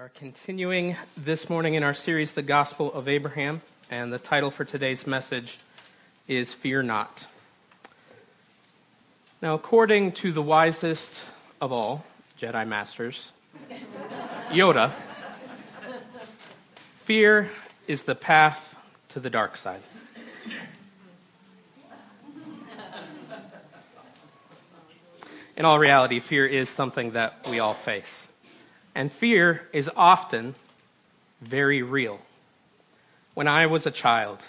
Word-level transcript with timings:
are 0.00 0.08
continuing 0.08 0.96
this 1.14 1.50
morning 1.50 1.74
in 1.74 1.82
our 1.82 1.92
series, 1.92 2.32
The 2.32 2.40
Gospel 2.40 2.90
of 2.94 3.06
Abraham, 3.06 3.60
and 3.90 4.10
the 4.10 4.18
title 4.18 4.50
for 4.50 4.64
today's 4.64 5.06
message 5.06 5.58
is 6.26 6.54
Fear 6.54 6.84
Not. 6.84 7.26
Now, 9.42 9.52
according 9.52 10.12
to 10.12 10.32
the 10.32 10.40
wisest 10.40 11.18
of 11.60 11.70
all 11.70 12.06
Jedi 12.40 12.66
Masters, 12.66 13.30
Yoda, 14.48 14.90
fear 17.00 17.50
is 17.86 18.04
the 18.04 18.14
path 18.14 18.78
to 19.10 19.20
the 19.20 19.28
dark 19.28 19.58
side. 19.58 19.82
In 25.58 25.66
all 25.66 25.78
reality, 25.78 26.20
fear 26.20 26.46
is 26.46 26.70
something 26.70 27.10
that 27.10 27.46
we 27.50 27.58
all 27.58 27.74
face. 27.74 28.28
And 28.94 29.12
fear 29.12 29.68
is 29.72 29.90
often 29.96 30.54
very 31.40 31.82
real. 31.82 32.20
When 33.34 33.48
I 33.48 33.66
was 33.66 33.86
a 33.86 33.90
child, 33.90 34.40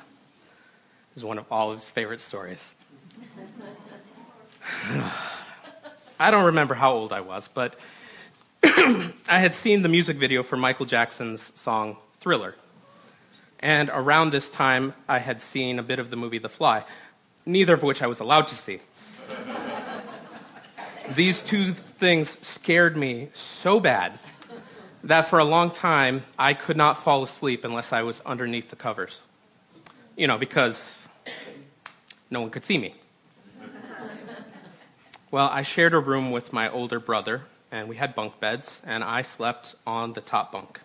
is 1.15 1.23
one 1.23 1.37
of 1.37 1.45
Olive's 1.51 1.85
favorite 1.85 2.21
stories. 2.21 2.71
I 6.19 6.31
don't 6.31 6.45
remember 6.45 6.73
how 6.73 6.93
old 6.93 7.13
I 7.13 7.21
was, 7.21 7.47
but 7.47 7.75
I 8.63 9.11
had 9.27 9.53
seen 9.53 9.81
the 9.81 9.89
music 9.89 10.17
video 10.17 10.43
for 10.43 10.55
Michael 10.55 10.85
Jackson's 10.85 11.51
song 11.59 11.97
Thriller. 12.19 12.55
And 13.59 13.89
around 13.93 14.31
this 14.31 14.49
time, 14.49 14.93
I 15.07 15.19
had 15.19 15.41
seen 15.41 15.79
a 15.79 15.83
bit 15.83 15.99
of 15.99 16.09
the 16.09 16.15
movie 16.15 16.39
The 16.39 16.49
Fly, 16.49 16.83
neither 17.45 17.73
of 17.73 17.83
which 17.83 18.01
I 18.01 18.07
was 18.07 18.19
allowed 18.19 18.47
to 18.47 18.55
see. 18.55 18.79
These 21.15 21.43
two 21.43 21.73
things 21.73 22.29
scared 22.29 22.95
me 22.95 23.29
so 23.33 23.79
bad 23.79 24.13
that 25.03 25.27
for 25.27 25.39
a 25.39 25.43
long 25.43 25.71
time 25.71 26.23
I 26.37 26.53
could 26.53 26.77
not 26.77 27.03
fall 27.03 27.23
asleep 27.23 27.63
unless 27.63 27.91
I 27.91 28.03
was 28.03 28.21
underneath 28.25 28.69
the 28.69 28.75
covers. 28.75 29.21
You 30.15 30.27
know, 30.27 30.37
because 30.37 30.83
no 32.29 32.41
one 32.41 32.49
could 32.49 32.65
see 32.65 32.77
me. 32.77 32.95
Well, 35.31 35.47
I 35.47 35.61
shared 35.61 35.93
a 35.93 35.99
room 35.99 36.31
with 36.31 36.51
my 36.51 36.69
older 36.69 36.99
brother, 36.99 37.43
and 37.71 37.87
we 37.87 37.95
had 37.95 38.15
bunk 38.15 38.39
beds, 38.41 38.81
and 38.85 39.01
I 39.01 39.21
slept 39.21 39.75
on 39.87 40.11
the 40.11 40.19
top 40.19 40.51
bunk. 40.51 40.81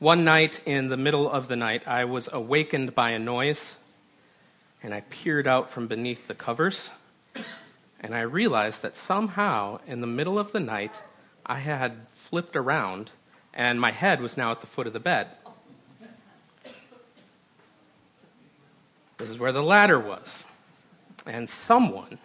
One 0.00 0.24
night 0.24 0.60
in 0.66 0.88
the 0.88 0.96
middle 0.96 1.30
of 1.30 1.46
the 1.46 1.54
night, 1.54 1.86
I 1.86 2.04
was 2.04 2.28
awakened 2.32 2.94
by 2.96 3.10
a 3.10 3.18
noise, 3.18 3.76
and 4.82 4.92
I 4.92 5.02
peered 5.08 5.46
out 5.46 5.70
from 5.70 5.86
beneath 5.86 6.26
the 6.26 6.34
covers, 6.34 6.90
and 8.00 8.12
I 8.14 8.22
realized 8.22 8.82
that 8.82 8.96
somehow 8.96 9.78
in 9.86 10.00
the 10.00 10.06
middle 10.08 10.38
of 10.38 10.50
the 10.50 10.60
night, 10.60 10.96
I 11.48 11.60
had 11.60 12.08
flipped 12.10 12.56
around, 12.56 13.10
and 13.54 13.80
my 13.80 13.92
head 13.92 14.20
was 14.20 14.36
now 14.36 14.50
at 14.50 14.60
the 14.60 14.66
foot 14.66 14.88
of 14.88 14.92
the 14.92 15.00
bed. 15.00 15.28
This 19.18 19.30
is 19.30 19.38
where 19.38 19.52
the 19.52 19.62
ladder 19.62 19.98
was. 19.98 20.42
And 21.24 21.48
someone, 21.48 22.18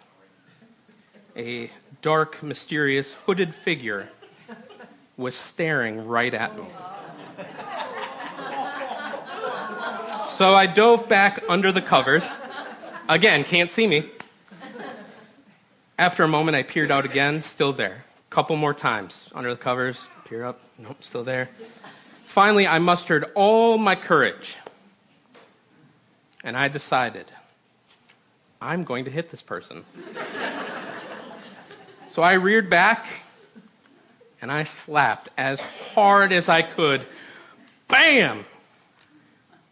a 1.36 1.70
dark, 2.02 2.42
mysterious, 2.42 3.12
hooded 3.12 3.54
figure, 3.54 4.08
was 5.16 5.36
staring 5.36 6.04
right 6.08 6.34
at 6.34 6.56
me. 6.56 6.64
So 10.36 10.52
I 10.52 10.66
dove 10.66 11.08
back 11.08 11.44
under 11.48 11.70
the 11.70 11.80
covers. 11.80 12.28
Again, 13.08 13.44
can't 13.44 13.70
see 13.70 13.86
me. 13.86 14.10
After 15.96 16.24
a 16.24 16.28
moment, 16.28 16.56
I 16.56 16.64
peered 16.64 16.90
out 16.90 17.04
again, 17.04 17.42
still 17.42 17.72
there 17.72 18.04
couple 18.32 18.56
more 18.56 18.72
times 18.72 19.28
under 19.34 19.50
the 19.50 19.60
covers, 19.60 20.06
peer 20.24 20.42
up, 20.42 20.58
nope, 20.78 21.04
still 21.04 21.22
there. 21.22 21.50
Finally, 22.22 22.66
I 22.66 22.78
mustered 22.78 23.26
all 23.34 23.76
my 23.76 23.94
courage. 23.94 24.56
And 26.42 26.56
I 26.56 26.68
decided, 26.68 27.26
I'm 28.58 28.84
going 28.84 29.04
to 29.04 29.10
hit 29.10 29.30
this 29.30 29.42
person. 29.42 29.84
so 32.08 32.22
I 32.22 32.32
reared 32.32 32.70
back 32.70 33.04
and 34.40 34.50
I 34.50 34.64
slapped 34.64 35.28
as 35.36 35.60
hard 35.60 36.32
as 36.32 36.48
I 36.48 36.62
could. 36.62 37.02
Bam! 37.88 38.46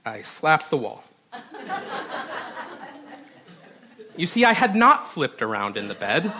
I 0.04 0.20
slapped 0.20 0.68
the 0.68 0.76
wall. 0.76 1.02
You 4.18 4.26
see, 4.26 4.44
I 4.44 4.52
had 4.52 4.76
not 4.76 5.10
flipped 5.10 5.40
around 5.40 5.78
in 5.78 5.88
the 5.88 5.94
bed. 5.94 6.30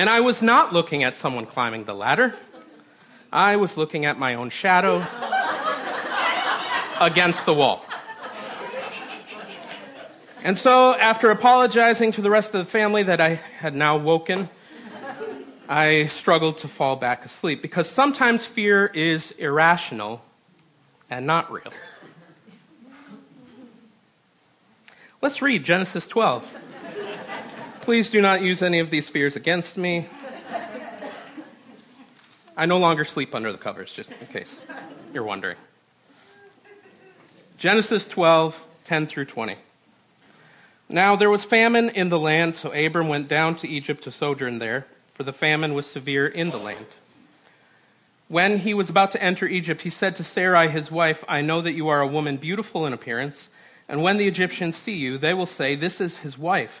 And 0.00 0.08
I 0.08 0.20
was 0.20 0.40
not 0.40 0.72
looking 0.72 1.04
at 1.04 1.14
someone 1.14 1.44
climbing 1.44 1.84
the 1.84 1.92
ladder. 1.92 2.34
I 3.30 3.56
was 3.56 3.76
looking 3.76 4.06
at 4.06 4.18
my 4.18 4.34
own 4.34 4.48
shadow 4.48 5.04
against 6.98 7.44
the 7.44 7.52
wall. 7.52 7.84
And 10.42 10.56
so, 10.56 10.94
after 10.94 11.30
apologizing 11.30 12.12
to 12.12 12.22
the 12.22 12.30
rest 12.30 12.54
of 12.54 12.64
the 12.64 12.70
family 12.70 13.02
that 13.02 13.20
I 13.20 13.34
had 13.58 13.74
now 13.74 13.98
woken, 13.98 14.48
I 15.68 16.06
struggled 16.06 16.56
to 16.64 16.68
fall 16.68 16.96
back 16.96 17.26
asleep 17.26 17.60
because 17.60 17.86
sometimes 17.86 18.46
fear 18.46 18.86
is 18.86 19.32
irrational 19.32 20.22
and 21.10 21.26
not 21.26 21.52
real. 21.52 21.74
Let's 25.20 25.42
read 25.42 25.62
Genesis 25.62 26.08
12. 26.08 26.69
Please 27.82 28.10
do 28.10 28.20
not 28.20 28.42
use 28.42 28.60
any 28.60 28.78
of 28.78 28.90
these 28.90 29.08
fears 29.08 29.36
against 29.36 29.76
me. 29.76 30.06
I 32.56 32.66
no 32.66 32.78
longer 32.78 33.04
sleep 33.04 33.34
under 33.34 33.52
the 33.52 33.58
covers, 33.58 33.92
just 33.92 34.12
in 34.12 34.26
case 34.26 34.66
you're 35.14 35.24
wondering. 35.24 35.56
Genesis 37.56 38.06
12, 38.06 38.62
10 38.84 39.06
through 39.06 39.24
20. 39.24 39.56
Now 40.90 41.16
there 41.16 41.30
was 41.30 41.42
famine 41.42 41.88
in 41.88 42.10
the 42.10 42.18
land, 42.18 42.54
so 42.54 42.70
Abram 42.72 43.08
went 43.08 43.28
down 43.28 43.56
to 43.56 43.68
Egypt 43.68 44.04
to 44.04 44.10
sojourn 44.10 44.58
there, 44.58 44.86
for 45.14 45.22
the 45.22 45.32
famine 45.32 45.72
was 45.72 45.86
severe 45.86 46.26
in 46.26 46.50
the 46.50 46.58
land. 46.58 46.86
When 48.28 48.58
he 48.58 48.74
was 48.74 48.90
about 48.90 49.12
to 49.12 49.22
enter 49.22 49.46
Egypt, 49.46 49.80
he 49.80 49.90
said 49.90 50.16
to 50.16 50.24
Sarai, 50.24 50.68
his 50.68 50.90
wife, 50.90 51.24
I 51.26 51.40
know 51.40 51.62
that 51.62 51.72
you 51.72 51.88
are 51.88 52.02
a 52.02 52.06
woman 52.06 52.36
beautiful 52.36 52.86
in 52.86 52.92
appearance, 52.92 53.48
and 53.88 54.02
when 54.02 54.18
the 54.18 54.28
Egyptians 54.28 54.76
see 54.76 54.94
you, 54.94 55.18
they 55.18 55.34
will 55.34 55.46
say, 55.46 55.74
This 55.74 56.00
is 56.00 56.18
his 56.18 56.38
wife. 56.38 56.80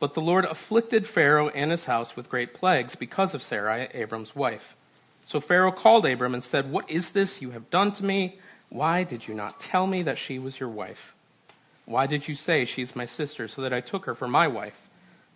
But 0.00 0.14
the 0.14 0.22
Lord 0.22 0.46
afflicted 0.46 1.06
Pharaoh 1.06 1.50
and 1.50 1.70
his 1.70 1.84
house 1.84 2.16
with 2.16 2.30
great 2.30 2.54
plagues 2.54 2.96
because 2.96 3.34
of 3.34 3.42
Sarai, 3.42 3.88
Abram's 3.92 4.34
wife. 4.34 4.74
So 5.26 5.40
Pharaoh 5.40 5.70
called 5.70 6.06
Abram 6.06 6.34
and 6.34 6.42
said, 6.42 6.72
What 6.72 6.90
is 6.90 7.12
this 7.12 7.42
you 7.42 7.50
have 7.50 7.70
done 7.70 7.92
to 7.92 8.04
me? 8.04 8.38
Why 8.70 9.04
did 9.04 9.28
you 9.28 9.34
not 9.34 9.60
tell 9.60 9.86
me 9.86 10.02
that 10.02 10.18
she 10.18 10.38
was 10.38 10.58
your 10.58 10.70
wife? 10.70 11.14
Why 11.84 12.06
did 12.06 12.26
you 12.26 12.34
say, 12.34 12.64
She's 12.64 12.96
my 12.96 13.04
sister, 13.04 13.46
so 13.46 13.60
that 13.62 13.74
I 13.74 13.80
took 13.80 14.06
her 14.06 14.14
for 14.14 14.26
my 14.26 14.48
wife? 14.48 14.88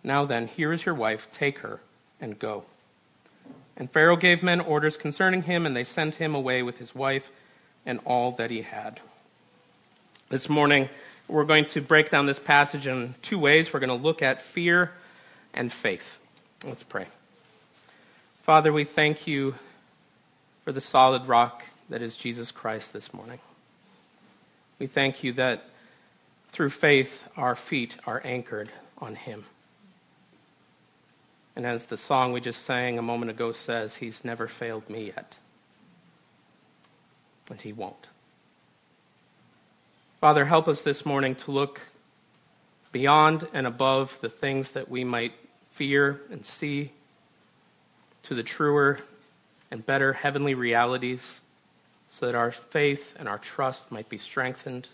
Now 0.03 0.25
then, 0.25 0.47
here 0.47 0.73
is 0.73 0.85
your 0.85 0.95
wife, 0.95 1.27
take 1.31 1.59
her 1.59 1.79
and 2.19 2.39
go. 2.39 2.65
And 3.77 3.91
Pharaoh 3.91 4.15
gave 4.15 4.41
men 4.41 4.61
orders 4.61 4.97
concerning 4.97 5.43
him, 5.43 5.65
and 5.65 5.75
they 5.75 5.83
sent 5.83 6.15
him 6.15 6.33
away 6.33 6.63
with 6.63 6.77
his 6.79 6.95
wife 6.95 7.29
and 7.85 7.99
all 8.03 8.31
that 8.33 8.49
he 8.49 8.61
had. 8.61 8.99
This 10.29 10.49
morning, 10.49 10.89
we're 11.27 11.45
going 11.45 11.65
to 11.65 11.81
break 11.81 12.09
down 12.09 12.25
this 12.25 12.39
passage 12.39 12.87
in 12.87 13.15
two 13.21 13.39
ways. 13.39 13.73
We're 13.73 13.79
going 13.79 13.97
to 13.97 14.03
look 14.03 14.21
at 14.21 14.41
fear 14.41 14.91
and 15.53 15.71
faith. 15.71 16.19
Let's 16.65 16.83
pray. 16.83 17.07
Father, 18.43 18.71
we 18.71 18.83
thank 18.83 19.27
you 19.27 19.55
for 20.63 20.71
the 20.71 20.81
solid 20.81 21.27
rock 21.27 21.63
that 21.89 22.01
is 22.01 22.15
Jesus 22.15 22.51
Christ 22.51 22.93
this 22.93 23.13
morning. 23.13 23.39
We 24.79 24.87
thank 24.87 25.23
you 25.23 25.33
that 25.33 25.69
through 26.51 26.69
faith 26.71 27.27
our 27.37 27.55
feet 27.55 27.95
are 28.05 28.21
anchored 28.23 28.69
on 28.97 29.15
him. 29.15 29.45
And 31.55 31.65
as 31.65 31.85
the 31.85 31.97
song 31.97 32.33
we 32.33 32.41
just 32.41 32.63
sang 32.63 32.99
a 32.99 33.01
moment 33.01 33.31
ago 33.31 33.53
says, 33.53 33.95
He's 33.95 34.25
never 34.25 34.47
failed 34.47 34.89
me 34.89 35.07
yet. 35.07 35.35
And 37.49 37.61
He 37.61 37.71
won't. 37.71 38.09
Father, 40.25 40.45
help 40.45 40.67
us 40.67 40.81
this 40.81 41.05
morning 41.05 41.35
to 41.35 41.51
look 41.51 41.81
beyond 42.91 43.47
and 43.53 43.67
above 43.67 44.19
the 44.21 44.27
things 44.27 44.71
that 44.71 44.89
we 44.89 45.03
might 45.03 45.33
fear 45.73 46.19
and 46.31 46.43
see 46.43 46.91
to 48.23 48.33
the 48.33 48.41
truer 48.41 48.97
and 49.69 49.85
better 49.85 50.13
heavenly 50.13 50.55
realities 50.55 51.41
so 52.09 52.25
that 52.25 52.33
our 52.33 52.49
faith 52.49 53.13
and 53.19 53.29
our 53.29 53.37
trust 53.37 53.91
might 53.91 54.09
be 54.09 54.17
strengthened. 54.17 54.87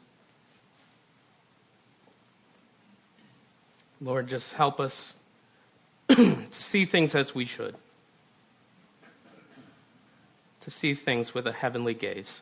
Lord, 4.01 4.27
just 4.27 4.51
help 4.51 4.81
us 4.81 5.15
to 6.09 6.45
see 6.51 6.83
things 6.83 7.15
as 7.15 7.33
we 7.33 7.45
should, 7.45 7.75
to 10.59 10.69
see 10.69 10.93
things 10.93 11.33
with 11.33 11.47
a 11.47 11.53
heavenly 11.53 11.93
gaze. 11.93 12.41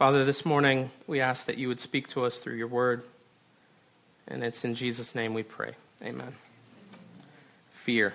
Father, 0.00 0.24
this 0.24 0.46
morning 0.46 0.90
we 1.06 1.20
ask 1.20 1.44
that 1.44 1.58
you 1.58 1.68
would 1.68 1.78
speak 1.78 2.08
to 2.08 2.24
us 2.24 2.38
through 2.38 2.54
your 2.54 2.68
word, 2.68 3.02
and 4.28 4.42
it's 4.42 4.64
in 4.64 4.74
Jesus' 4.74 5.14
name 5.14 5.34
we 5.34 5.42
pray. 5.42 5.72
Amen. 6.02 6.34
Fear. 7.74 8.14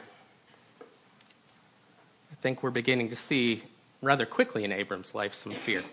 I 0.81 2.35
think 2.41 2.63
we're 2.63 2.71
beginning 2.71 3.09
to 3.09 3.15
see 3.15 3.61
rather 4.01 4.25
quickly 4.25 4.63
in 4.63 4.71
Abram's 4.71 5.13
life 5.13 5.35
some 5.35 5.51
fear. 5.51 5.83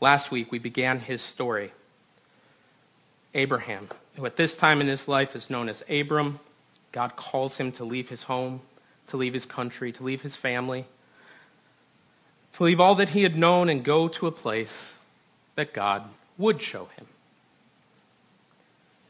Last 0.00 0.30
week 0.30 0.50
we 0.50 0.58
began 0.58 1.00
his 1.00 1.20
story. 1.20 1.70
Abraham, 3.34 3.86
who 4.16 4.24
at 4.24 4.38
this 4.38 4.56
time 4.56 4.80
in 4.80 4.86
his 4.86 5.08
life 5.08 5.36
is 5.36 5.50
known 5.50 5.68
as 5.68 5.82
Abram, 5.90 6.40
God 6.90 7.16
calls 7.16 7.58
him 7.58 7.70
to 7.72 7.84
leave 7.84 8.08
his 8.08 8.22
home, 8.22 8.62
to 9.08 9.18
leave 9.18 9.34
his 9.34 9.44
country, 9.44 9.92
to 9.92 10.02
leave 10.02 10.22
his 10.22 10.36
family 10.36 10.86
to 12.54 12.64
leave 12.64 12.80
all 12.80 12.94
that 12.96 13.10
he 13.10 13.22
had 13.22 13.36
known 13.36 13.68
and 13.68 13.84
go 13.84 14.08
to 14.08 14.26
a 14.26 14.32
place 14.32 14.92
that 15.54 15.72
God 15.72 16.04
would 16.38 16.60
show 16.60 16.88
him. 16.96 17.06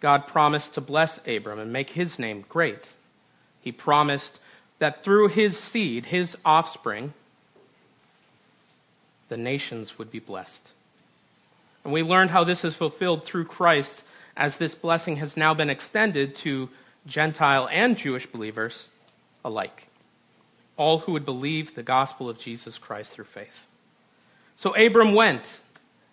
God 0.00 0.26
promised 0.26 0.74
to 0.74 0.80
bless 0.80 1.20
Abram 1.26 1.58
and 1.58 1.72
make 1.72 1.90
his 1.90 2.18
name 2.18 2.44
great. 2.48 2.88
He 3.60 3.70
promised 3.70 4.38
that 4.78 5.04
through 5.04 5.28
his 5.28 5.58
seed, 5.58 6.06
his 6.06 6.36
offspring, 6.44 7.14
the 9.28 9.36
nations 9.36 9.98
would 9.98 10.10
be 10.10 10.18
blessed. 10.18 10.70
And 11.84 11.92
we 11.92 12.02
learned 12.02 12.30
how 12.30 12.44
this 12.44 12.64
is 12.64 12.74
fulfilled 12.74 13.24
through 13.24 13.44
Christ 13.44 14.02
as 14.36 14.56
this 14.56 14.74
blessing 14.74 15.16
has 15.16 15.36
now 15.36 15.54
been 15.54 15.70
extended 15.70 16.34
to 16.36 16.68
Gentile 17.06 17.68
and 17.70 17.96
Jewish 17.96 18.26
believers 18.26 18.88
alike 19.44 19.88
all 20.76 21.00
who 21.00 21.12
would 21.12 21.24
believe 21.24 21.74
the 21.74 21.82
gospel 21.82 22.28
of 22.28 22.38
Jesus 22.38 22.78
Christ 22.78 23.12
through 23.12 23.26
faith. 23.26 23.66
So 24.56 24.74
Abram 24.76 25.14
went, 25.14 25.42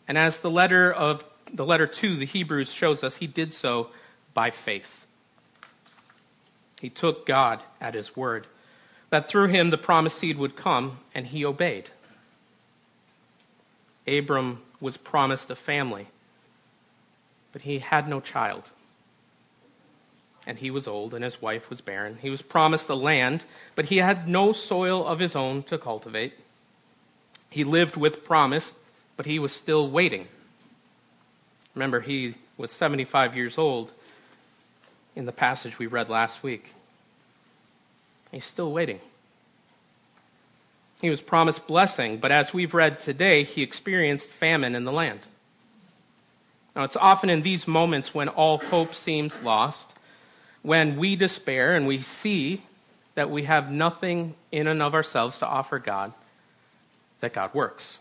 and 0.08 0.18
as 0.18 0.40
the 0.40 0.50
letter 0.50 0.92
of 0.92 1.24
the 1.52 1.66
letter 1.66 1.88
to 1.88 2.16
the 2.16 2.26
Hebrews 2.26 2.72
shows 2.72 3.04
us, 3.04 3.16
he 3.16 3.28
did 3.28 3.54
so 3.54 3.90
by 4.34 4.52
faith. 4.52 5.06
He 6.80 6.90
took 6.90 7.26
God 7.26 7.62
at 7.82 7.94
his 7.94 8.16
word, 8.16 8.48
that 9.10 9.28
through 9.28 9.48
him 9.48 9.70
the 9.70 9.78
promised 9.78 10.20
seed 10.20 10.38
would 10.38 10.56
come, 10.56 11.00
and 11.14 11.28
he 11.28 11.44
obeyed. 11.44 11.90
Abram 14.08 14.62
was 14.80 14.98
promised 14.98 15.50
a 15.50 15.56
family, 15.56 16.08
but 17.52 17.64
he 17.64 17.80
had 17.80 18.08
no 18.08 18.22
child 18.22 18.72
and 20.48 20.58
he 20.58 20.72
was 20.72 20.88
old, 20.88 21.14
and 21.14 21.24
his 21.24 21.42
wife 21.42 21.70
was 21.70 21.82
barren. 21.82 22.18
He 22.22 22.30
was 22.30 22.42
promised 22.42 22.90
a 22.90 22.96
land, 22.96 23.44
but 23.76 23.86
he 23.86 23.98
had 23.98 24.28
no 24.28 24.54
soil 24.54 25.06
of 25.06 25.20
his 25.20 25.36
own 25.36 25.64
to 25.64 25.78
cultivate. 25.78 26.34
He 27.50 27.64
lived 27.64 27.98
with 27.98 28.24
promise, 28.24 28.74
but 29.18 29.26
he 29.26 29.40
was 29.40 29.52
still 29.52 29.90
waiting. 29.90 30.28
Remember, 31.76 32.00
he 32.00 32.36
was 32.58 32.72
75 32.72 33.36
years 33.36 33.58
old 33.58 33.92
in 35.16 35.26
the 35.26 35.32
passage 35.32 35.78
we 35.78 35.88
read 35.88 36.10
last 36.10 36.44
week. 36.44 36.74
He's 38.32 38.46
still 38.46 38.72
waiting. 38.72 39.00
He 41.02 41.10
was 41.10 41.22
promised 41.22 41.66
blessing, 41.68 42.18
but 42.18 42.32
as 42.32 42.54
we've 42.54 42.74
read 42.74 43.00
today, 43.00 43.44
he 43.44 43.62
experienced 43.62 44.28
famine 44.28 44.76
in 44.76 44.84
the 44.84 44.92
land. 44.92 45.22
Now, 46.76 46.84
it's 46.84 46.96
often 46.96 47.30
in 47.30 47.42
these 47.42 47.68
moments 47.68 48.14
when 48.14 48.30
all 48.30 48.58
hope 48.58 48.94
seems 48.94 49.42
lost 49.42 49.94
when 50.62 50.98
we 50.98 51.16
despair 51.16 51.76
and 51.76 51.88
we 51.88 52.02
see 52.02 52.64
that 53.16 53.30
we 53.30 53.44
have 53.44 53.72
nothing 53.72 54.36
in 54.52 54.68
and 54.68 54.82
of 54.82 54.94
ourselves 54.94 55.40
to 55.40 55.48
offer 55.48 55.80
God, 55.80 56.14
that 57.22 57.34
God 57.34 57.54
works. 57.54 57.98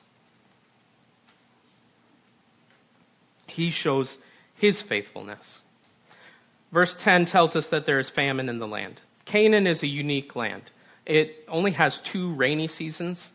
He 3.46 3.70
shows 3.70 4.18
his 4.54 4.82
faithfulness. 4.82 5.60
Verse 6.70 6.94
10 6.94 7.26
tells 7.26 7.56
us 7.56 7.68
that 7.68 7.86
there 7.86 7.98
is 7.98 8.10
famine 8.10 8.48
in 8.48 8.58
the 8.58 8.68
land. 8.68 9.00
Canaan 9.24 9.66
is 9.66 9.82
a 9.82 9.86
unique 9.86 10.36
land. 10.36 10.62
It 11.06 11.44
only 11.48 11.70
has 11.72 12.00
two 12.00 12.32
rainy 12.34 12.68
seasons, 12.68 13.30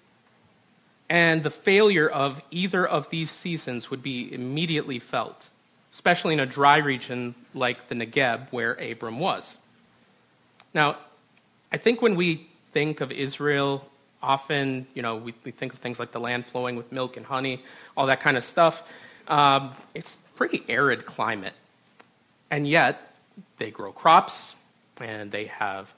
and 1.10 1.44
the 1.44 1.50
failure 1.50 2.08
of 2.08 2.42
either 2.52 2.86
of 2.86 3.10
these 3.10 3.32
seasons 3.32 3.90
would 3.90 4.04
be 4.04 4.32
immediately 4.32 5.00
felt 5.00 5.48
especially 5.94 6.34
in 6.34 6.40
a 6.40 6.46
dry 6.46 6.78
region 6.78 7.36
like 7.54 7.88
the 7.88 7.96
Negev, 7.96 8.48
where 8.52 8.74
Abram 8.74 9.20
was. 9.20 9.58
Now, 10.74 10.98
I 11.72 11.78
think 11.78 12.02
when 12.02 12.16
we 12.16 12.48
think 12.72 13.02
of 13.02 13.12
Israel, 13.12 13.88
often, 14.22 14.88
you 14.94 15.02
know, 15.02 15.18
we, 15.18 15.34
we 15.44 15.52
think 15.52 15.74
of 15.74 15.80
things 15.80 16.00
like 16.00 16.12
the 16.12 16.20
land 16.20 16.46
flowing 16.46 16.76
with 16.76 16.92
milk 16.92 17.18
and 17.18 17.26
honey, 17.26 17.64
all 17.96 18.08
that 18.08 18.22
kind 18.22 18.38
of 18.38 18.44
stuff. 18.44 18.84
Um, 19.28 19.74
it's 19.94 20.18
pretty 20.36 20.64
arid 20.68 21.06
climate. 21.06 21.54
And 22.50 22.68
yet, 22.68 23.14
they 23.58 23.72
grow 23.72 23.92
crops 23.92 24.56
and 25.00 25.32
they 25.32 25.46
have, 25.46 25.92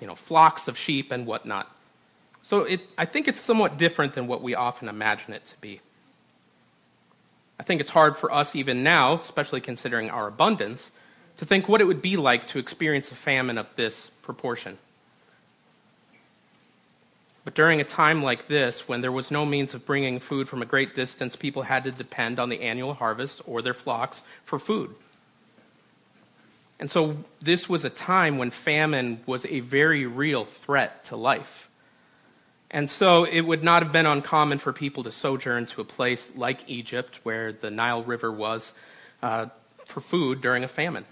you 0.00 0.06
know, 0.06 0.14
flocks 0.14 0.68
of 0.68 0.76
sheep 0.76 1.10
and 1.10 1.26
whatnot. 1.26 1.70
So 2.42 2.60
it, 2.60 2.80
I 2.96 3.04
think 3.04 3.28
it's 3.28 3.40
somewhat 3.40 3.78
different 3.78 4.14
than 4.14 4.26
what 4.26 4.42
we 4.42 4.54
often 4.54 4.88
imagine 4.88 5.32
it 5.32 5.46
to 5.46 5.54
be. 5.60 5.80
I 7.60 7.62
think 7.62 7.82
it's 7.82 7.90
hard 7.90 8.16
for 8.16 8.32
us 8.32 8.56
even 8.56 8.82
now, 8.82 9.20
especially 9.20 9.60
considering 9.60 10.08
our 10.08 10.26
abundance, 10.26 10.90
to 11.36 11.44
think 11.44 11.68
what 11.68 11.82
it 11.82 11.84
would 11.84 12.00
be 12.00 12.16
like 12.16 12.46
to 12.48 12.58
experience 12.58 13.12
a 13.12 13.14
famine 13.14 13.58
of 13.58 13.76
this 13.76 14.10
proportion. 14.22 14.78
But 17.44 17.54
during 17.54 17.78
a 17.78 17.84
time 17.84 18.22
like 18.22 18.48
this, 18.48 18.88
when 18.88 19.02
there 19.02 19.12
was 19.12 19.30
no 19.30 19.44
means 19.44 19.74
of 19.74 19.84
bringing 19.84 20.20
food 20.20 20.48
from 20.48 20.62
a 20.62 20.64
great 20.64 20.94
distance, 20.94 21.36
people 21.36 21.60
had 21.60 21.84
to 21.84 21.90
depend 21.90 22.40
on 22.40 22.48
the 22.48 22.62
annual 22.62 22.94
harvest 22.94 23.42
or 23.44 23.60
their 23.60 23.74
flocks 23.74 24.22
for 24.42 24.58
food. 24.58 24.94
And 26.78 26.90
so 26.90 27.18
this 27.42 27.68
was 27.68 27.84
a 27.84 27.90
time 27.90 28.38
when 28.38 28.50
famine 28.50 29.20
was 29.26 29.44
a 29.44 29.60
very 29.60 30.06
real 30.06 30.46
threat 30.46 31.04
to 31.06 31.16
life. 31.16 31.68
And 32.70 32.88
so 32.88 33.24
it 33.24 33.40
would 33.40 33.64
not 33.64 33.82
have 33.82 33.92
been 33.92 34.06
uncommon 34.06 34.58
for 34.58 34.72
people 34.72 35.02
to 35.04 35.12
sojourn 35.12 35.66
to 35.66 35.80
a 35.80 35.84
place 35.84 36.32
like 36.36 36.68
Egypt, 36.68 37.18
where 37.24 37.52
the 37.52 37.70
Nile 37.70 38.04
River 38.04 38.30
was, 38.30 38.72
uh, 39.22 39.46
for 39.86 40.00
food 40.00 40.40
during 40.40 40.62
a 40.62 40.68
famine. 40.68 41.04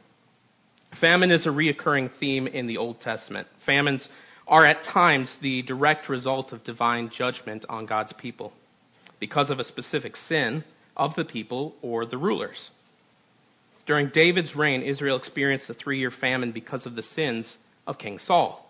Famine 0.93 1.31
is 1.31 1.47
a 1.47 1.51
reoccurring 1.51 2.11
theme 2.13 2.47
in 2.47 2.67
the 2.67 2.77
Old 2.77 3.01
Testament. 3.01 3.49
Famines 3.59 4.09
are 4.47 4.65
at 4.65 4.85
times 4.85 5.37
the 5.37 5.63
direct 5.63 6.09
result 6.09 6.53
of 6.53 6.65
divine 6.65 7.11
judgment 7.11 7.65
on 7.69 7.87
God's 7.87 8.13
people 8.13 8.53
because 9.19 9.51
of 9.51 9.59
a 9.59 9.65
specific 9.65 10.17
sin 10.17 10.63
of 10.97 11.17
the 11.17 11.25
people 11.25 11.75
or 11.83 12.07
the 12.07 12.17
rulers. 12.17 12.71
During 13.85 14.09
David's 14.09 14.55
reign, 14.55 14.83
Israel 14.83 15.17
experienced 15.17 15.69
a 15.69 15.75
three 15.75 15.99
year 15.99 16.11
famine 16.11 16.53
because 16.53 16.87
of 16.87 16.95
the 16.95 17.03
sins 17.03 17.59
of 17.87 17.99
King 17.99 18.19
Saul 18.19 18.68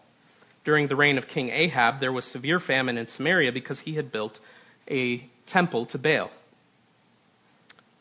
during 0.65 0.89
the 0.89 0.97
reign 0.97 1.19
of 1.19 1.29
King 1.29 1.51
Ahab, 1.51 2.01
there 2.01 2.13
was 2.13 2.25
severe 2.25 2.61
famine 2.61 2.99
in 2.99 3.07
Samaria 3.07 3.53
because 3.53 3.81
he 3.81 3.95
had 3.95 4.13
built 4.13 4.41
a 4.91 5.25
temple 5.47 5.87
to 5.87 5.99
Baal. 5.99 6.31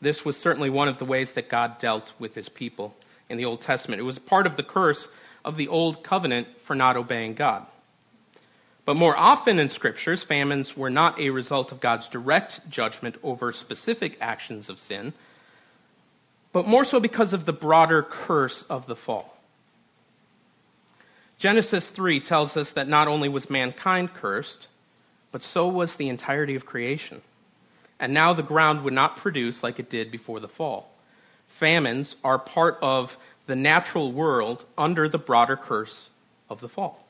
This 0.00 0.24
was 0.24 0.36
certainly 0.36 0.70
one 0.70 0.88
of 0.88 0.98
the 0.98 1.04
ways 1.04 1.32
that 1.32 1.48
God 1.48 1.78
dealt 1.78 2.12
with 2.18 2.34
his 2.34 2.48
people 2.48 2.94
in 3.28 3.36
the 3.36 3.44
Old 3.44 3.60
Testament. 3.60 4.00
It 4.00 4.04
was 4.04 4.18
part 4.18 4.46
of 4.46 4.56
the 4.56 4.62
curse 4.62 5.08
of 5.44 5.56
the 5.56 5.68
Old 5.68 6.02
Covenant 6.02 6.48
for 6.62 6.76
not 6.76 6.96
obeying 6.96 7.34
God. 7.34 7.66
But 8.84 8.96
more 8.96 9.16
often 9.16 9.58
in 9.58 9.68
scriptures, 9.68 10.22
famines 10.22 10.76
were 10.76 10.88
not 10.88 11.20
a 11.20 11.30
result 11.30 11.72
of 11.72 11.80
God's 11.80 12.08
direct 12.08 12.70
judgment 12.70 13.16
over 13.22 13.52
specific 13.52 14.16
actions 14.20 14.68
of 14.68 14.78
sin, 14.78 15.12
but 16.52 16.66
more 16.66 16.84
so 16.84 16.98
because 16.98 17.32
of 17.32 17.44
the 17.44 17.52
broader 17.52 18.02
curse 18.02 18.62
of 18.62 18.86
the 18.86 18.96
fall. 18.96 19.37
Genesis 21.38 21.86
3 21.86 22.18
tells 22.20 22.56
us 22.56 22.72
that 22.72 22.88
not 22.88 23.06
only 23.06 23.28
was 23.28 23.48
mankind 23.48 24.12
cursed, 24.12 24.66
but 25.30 25.42
so 25.42 25.68
was 25.68 25.94
the 25.94 26.08
entirety 26.08 26.56
of 26.56 26.66
creation. 26.66 27.22
And 28.00 28.12
now 28.12 28.32
the 28.32 28.42
ground 28.42 28.82
would 28.82 28.92
not 28.92 29.16
produce 29.16 29.62
like 29.62 29.78
it 29.78 29.90
did 29.90 30.10
before 30.10 30.40
the 30.40 30.48
fall. 30.48 30.90
Famines 31.48 32.16
are 32.24 32.38
part 32.38 32.78
of 32.82 33.16
the 33.46 33.56
natural 33.56 34.12
world 34.12 34.64
under 34.76 35.08
the 35.08 35.18
broader 35.18 35.56
curse 35.56 36.08
of 36.50 36.60
the 36.60 36.68
fall. 36.68 37.04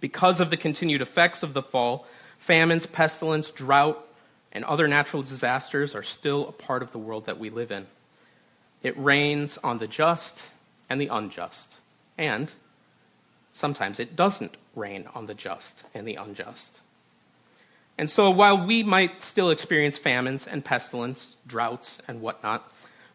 Because 0.00 0.40
of 0.40 0.50
the 0.50 0.56
continued 0.56 1.00
effects 1.00 1.42
of 1.42 1.54
the 1.54 1.62
fall, 1.62 2.06
famines, 2.38 2.86
pestilence, 2.86 3.50
drought, 3.50 4.06
and 4.52 4.64
other 4.64 4.86
natural 4.86 5.22
disasters 5.22 5.94
are 5.94 6.02
still 6.02 6.48
a 6.48 6.52
part 6.52 6.82
of 6.82 6.92
the 6.92 6.98
world 6.98 7.26
that 7.26 7.38
we 7.38 7.48
live 7.48 7.72
in. 7.72 7.86
It 8.82 8.98
rains 8.98 9.58
on 9.62 9.78
the 9.78 9.86
just 9.86 10.42
and 10.90 11.00
the 11.00 11.06
unjust. 11.06 11.74
And 12.18 12.50
Sometimes 13.52 14.00
it 14.00 14.16
doesn't 14.16 14.56
rain 14.74 15.06
on 15.14 15.26
the 15.26 15.34
just 15.34 15.82
and 15.94 16.06
the 16.06 16.16
unjust. 16.16 16.78
And 17.98 18.08
so 18.08 18.30
while 18.30 18.66
we 18.66 18.82
might 18.82 19.22
still 19.22 19.50
experience 19.50 19.98
famines 19.98 20.46
and 20.46 20.64
pestilence, 20.64 21.36
droughts, 21.46 21.98
and 22.08 22.20
whatnot, 22.20 22.70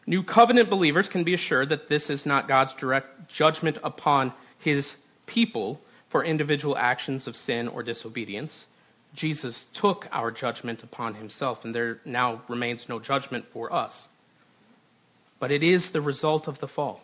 new 0.05 0.23
covenant 0.23 0.69
believers 0.69 1.09
can 1.09 1.23
be 1.23 1.33
assured 1.33 1.69
that 1.69 1.89
this 1.89 2.09
is 2.09 2.25
not 2.25 2.47
God's 2.47 2.73
direct 2.73 3.29
judgment 3.29 3.77
upon 3.83 4.33
his 4.59 4.95
people 5.25 5.81
for 6.09 6.23
individual 6.23 6.77
actions 6.77 7.27
of 7.27 7.35
sin 7.35 7.67
or 7.67 7.83
disobedience. 7.83 8.67
Jesus 9.13 9.65
took 9.73 10.07
our 10.11 10.29
judgment 10.29 10.83
upon 10.83 11.15
himself, 11.15 11.65
and 11.65 11.73
there 11.73 11.99
now 12.05 12.41
remains 12.47 12.87
no 12.87 12.99
judgment 12.99 13.45
for 13.51 13.73
us. 13.73 14.07
But 15.39 15.51
it 15.51 15.63
is 15.63 15.91
the 15.91 16.01
result 16.01 16.47
of 16.47 16.59
the 16.59 16.67
fall, 16.67 17.01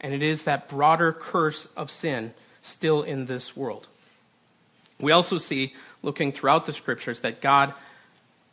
and 0.00 0.12
it 0.12 0.22
is 0.22 0.42
that 0.42 0.68
broader 0.68 1.12
curse 1.12 1.68
of 1.76 1.90
sin 1.90 2.34
still 2.68 3.02
in 3.02 3.26
this 3.26 3.56
world. 3.56 3.86
We 5.00 5.12
also 5.12 5.38
see, 5.38 5.74
looking 6.02 6.32
throughout 6.32 6.66
the 6.66 6.72
scriptures, 6.72 7.20
that 7.20 7.40
God 7.40 7.74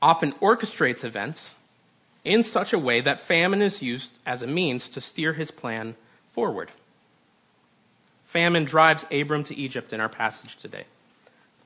often 0.02 0.34
orchestrates 0.34 1.04
events 1.04 1.52
in 2.24 2.44
such 2.44 2.74
a 2.74 2.80
way 2.80 3.02
that 3.02 3.20
famine 3.20 3.62
is 3.62 3.82
used 3.82 4.12
as 4.26 4.42
a 4.42 4.48
means 4.48 4.90
to 4.90 5.02
steer 5.02 5.34
his 5.34 5.52
plan 5.52 5.96
forward. 6.34 6.72
Famine 8.26 8.66
drives 8.66 9.06
Abram 9.12 9.44
to 9.46 9.56
Egypt 9.56 9.94
in 9.94 10.00
our 10.00 10.10
passage 10.10 10.58
today, 10.58 10.86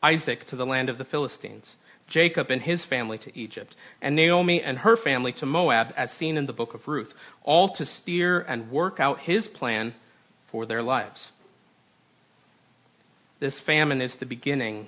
Isaac 0.03 0.46
to 0.48 0.56
the 0.56 0.65
land 0.65 0.89
of 0.89 0.98
the 0.98 1.06
Philistines, 1.06 1.75
Jacob 2.08 2.51
and 2.51 2.62
his 2.62 2.86
family 2.86 3.18
to 3.20 3.38
Egypt, 3.38 3.75
and 4.01 4.15
Naomi 4.15 4.62
and 4.62 4.79
her 4.79 4.96
family 4.96 5.32
to 5.34 5.46
Moab, 5.46 5.94
as 5.98 6.12
seen 6.12 6.38
in 6.38 6.46
the 6.46 6.53
book 6.53 6.74
of 6.74 6.88
Ruth, 6.88 7.13
all 7.44 7.70
to 7.70 7.86
steer 7.86 8.39
and 8.39 8.72
work 8.72 9.00
out 9.00 9.22
his 9.22 9.48
plan 9.48 9.94
for 10.48 10.65
their 10.65 10.84
lives. 10.84 11.32
This 13.39 13.60
famine 13.60 14.01
is 14.01 14.15
the 14.15 14.25
beginning 14.25 14.88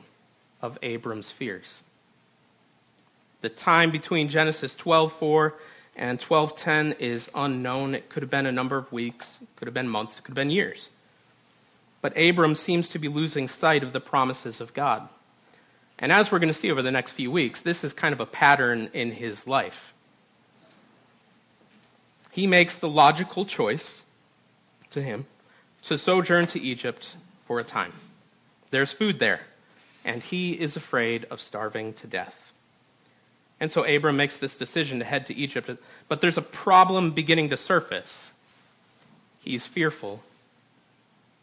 of 0.62 0.78
Abram's 0.82 1.32
fears. 1.32 1.82
The 3.42 3.50
time 3.50 3.92
between 3.92 4.30
Genesis 4.30 4.76
12:4 4.76 5.54
and 5.96 6.20
12:10 6.20 6.94
is 7.00 7.30
unknown. 7.34 7.96
It 7.96 8.10
could 8.10 8.24
have 8.24 8.30
been 8.30 8.46
a 8.46 8.52
number 8.52 8.78
of 8.78 8.92
weeks, 8.92 9.40
could 9.56 9.68
have 9.68 9.74
been 9.74 9.90
months, 9.90 10.16
could 10.18 10.32
have 10.32 10.36
been 10.36 10.52
years. 10.52 10.90
But 12.02 12.18
Abram 12.18 12.56
seems 12.56 12.88
to 12.90 13.00
be 13.00 13.08
losing 13.08 13.48
sight 13.48 13.84
of 13.84 13.94
the 13.94 14.00
promises 14.00 14.60
of 14.60 14.74
God. 14.74 15.08
And 15.98 16.12
as 16.12 16.32
we're 16.32 16.40
going 16.40 16.54
to 16.54 16.60
see 16.60 16.72
over 16.72 16.82
the 16.82 16.92
next 16.92 17.12
few 17.12 17.32
weeks, 17.32 17.62
this 17.62 17.84
is 17.84 17.94
kind 17.94 18.14
of 18.14 18.20
a 18.20 18.26
pattern 18.26 18.90
in 18.94 19.12
his 19.12 19.48
life. 19.48 19.94
He 22.32 22.48
makes 22.48 22.74
the 22.74 22.90
logical 22.90 23.46
choice 23.46 24.02
to 24.90 25.02
him 25.02 25.28
to 25.84 25.98
sojourn 25.98 26.48
to 26.48 26.60
Egypt 26.60 27.16
for 27.46 27.60
a 27.60 27.64
time. 27.64 27.94
There's 28.72 28.92
food 28.92 29.20
there, 29.20 29.42
and 30.04 30.22
he 30.22 30.54
is 30.54 30.76
afraid 30.76 31.26
of 31.30 31.40
starving 31.40 31.94
to 31.96 32.08
death. 32.08 32.52
And 33.60 33.72
so 33.72 33.84
Abram 33.84 34.18
makes 34.18 34.38
this 34.38 34.58
decision 34.58 35.00
to 35.00 35.06
head 35.06 35.28
to 35.28 35.36
Egypt, 35.36 35.70
but 36.08 36.20
there's 36.22 36.38
a 36.38 36.42
problem 36.42 37.12
beginning 37.12 37.50
to 37.50 37.58
surface. 37.58 38.32
He's 39.42 39.68
fearful, 39.68 40.24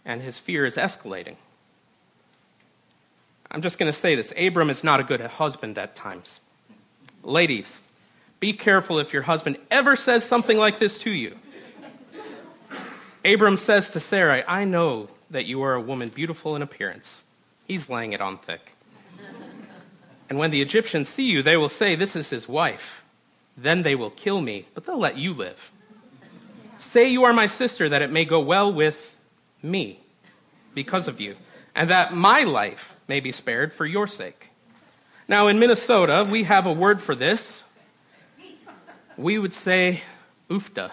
and 0.05 0.21
his 0.21 0.37
fear 0.37 0.67
is 0.67 0.77
escalating. 0.77 1.37
I'm 3.51 3.63
just 3.63 3.79
going 3.79 3.91
to 3.93 3.99
say 3.99 4.15
this 4.15 4.33
Abram 4.37 4.71
is 4.71 4.83
not 4.83 5.01
a 5.01 5.05
good 5.05 5.21
husband 5.21 5.79
at 5.79 5.95
times. 5.95 6.41
Ladies, 7.23 7.79
be 8.41 8.53
careful 8.53 8.99
if 8.99 9.13
your 9.13 9.23
husband 9.23 9.59
ever 9.71 9.97
says 9.97 10.25
something 10.25 10.59
like 10.59 10.79
this 10.79 10.99
to 11.01 11.11
you. 11.11 11.37
Abram 13.25 13.57
says 13.57 13.91
to 13.91 14.01
Sarai, 14.01 14.45
I 14.47 14.65
know 14.65 15.09
that 15.31 15.47
you 15.47 15.63
are 15.63 15.75
a 15.75 15.81
woman 15.81 16.09
beautiful 16.09 16.57
in 16.57 16.63
appearance. 16.63 17.23
He's 17.67 17.89
laying 17.89 18.13
it 18.13 18.21
on 18.21 18.39
thick. 18.39 18.73
and 20.29 20.39
when 20.39 20.51
the 20.51 20.63
Egyptians 20.63 21.09
see 21.09 21.31
you, 21.31 21.43
they 21.43 21.57
will 21.57 21.69
say, 21.69 21.95
This 21.95 22.17
is 22.17 22.31
his 22.31 22.49
wife. 22.49 23.03
Then 23.57 23.83
they 23.83 23.95
will 23.95 24.11
kill 24.11 24.41
me, 24.41 24.67
but 24.75 24.87
they'll 24.87 24.99
let 24.99 25.19
you 25.19 25.35
live. 25.35 25.71
Say 26.79 27.09
you 27.09 27.25
are 27.25 27.33
my 27.33 27.47
sister, 27.47 27.89
that 27.89 28.03
it 28.03 28.11
may 28.11 28.25
go 28.25 28.41
well 28.41 28.73
with 28.73 29.15
me 29.63 30.01
because 30.75 31.09
of 31.09 31.21
you, 31.21 31.35
and 31.75 31.91
that 31.91 32.15
my 32.15 32.45
life 32.45 32.95
may 33.09 33.21
be 33.21 33.33
spared 33.33 33.73
for 33.73 33.85
your 33.85 34.07
sake. 34.07 34.51
Now, 35.27 35.49
in 35.49 35.59
Minnesota, 35.59 36.27
we 36.29 36.45
have 36.45 36.67
a 36.67 36.73
word 36.73 37.03
for 37.03 37.15
this. 37.15 37.63
We 39.17 39.39
would 39.39 39.53
say 39.53 40.03
Uff'da. 40.49 40.93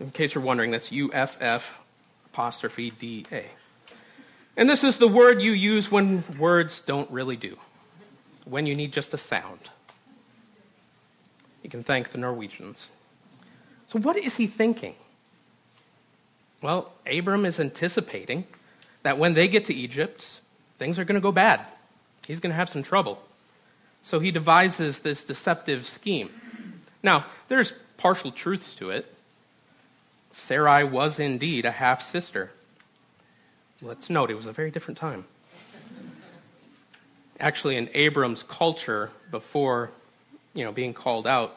In 0.00 0.10
case 0.10 0.34
you're 0.34 0.42
wondering, 0.42 0.70
that's 0.70 0.90
U 0.90 1.12
F 1.12 1.36
F 1.40 1.78
apostrophe 2.32 2.90
D 2.90 3.26
A. 3.30 3.44
And 4.56 4.68
this 4.68 4.82
is 4.82 4.96
the 4.96 5.06
word 5.06 5.40
you 5.40 5.52
use 5.52 5.90
when 5.90 6.24
words 6.38 6.80
don't 6.80 7.10
really 7.10 7.36
do, 7.36 7.56
when 8.44 8.66
you 8.66 8.74
need 8.74 8.92
just 8.92 9.14
a 9.14 9.18
sound. 9.18 9.60
You 11.62 11.70
can 11.70 11.84
thank 11.84 12.12
the 12.12 12.18
Norwegians. 12.18 12.90
So, 13.86 13.98
what 13.98 14.16
is 14.16 14.36
he 14.36 14.46
thinking? 14.46 14.94
Well, 16.62 16.92
Abram 17.06 17.44
is 17.44 17.60
anticipating 17.60 18.44
that 19.02 19.18
when 19.18 19.34
they 19.34 19.48
get 19.48 19.66
to 19.66 19.74
Egypt, 19.74 20.26
things 20.78 20.98
are 20.98 21.04
going 21.04 21.14
to 21.14 21.20
go 21.20 21.32
bad. 21.32 21.60
He's 22.26 22.40
going 22.40 22.50
to 22.50 22.56
have 22.56 22.68
some 22.68 22.82
trouble. 22.82 23.22
So 24.02 24.20
he 24.20 24.30
devises 24.30 25.00
this 25.00 25.22
deceptive 25.22 25.86
scheme. 25.86 26.30
Now, 27.02 27.26
there's 27.48 27.72
partial 27.96 28.30
truths 28.30 28.74
to 28.74 28.90
it. 28.90 29.14
Sarai 30.32 30.84
was 30.84 31.18
indeed 31.18 31.64
a 31.64 31.70
half 31.70 32.02
sister. 32.08 32.50
Let's 33.82 34.10
note, 34.10 34.30
it 34.30 34.34
was 34.34 34.46
a 34.46 34.52
very 34.52 34.70
different 34.70 34.98
time. 34.98 35.24
Actually, 37.38 37.76
in 37.76 37.88
Abram's 37.94 38.42
culture, 38.42 39.10
before 39.30 39.90
you 40.54 40.64
know, 40.64 40.72
being 40.72 40.92
called 40.92 41.26
out, 41.26 41.56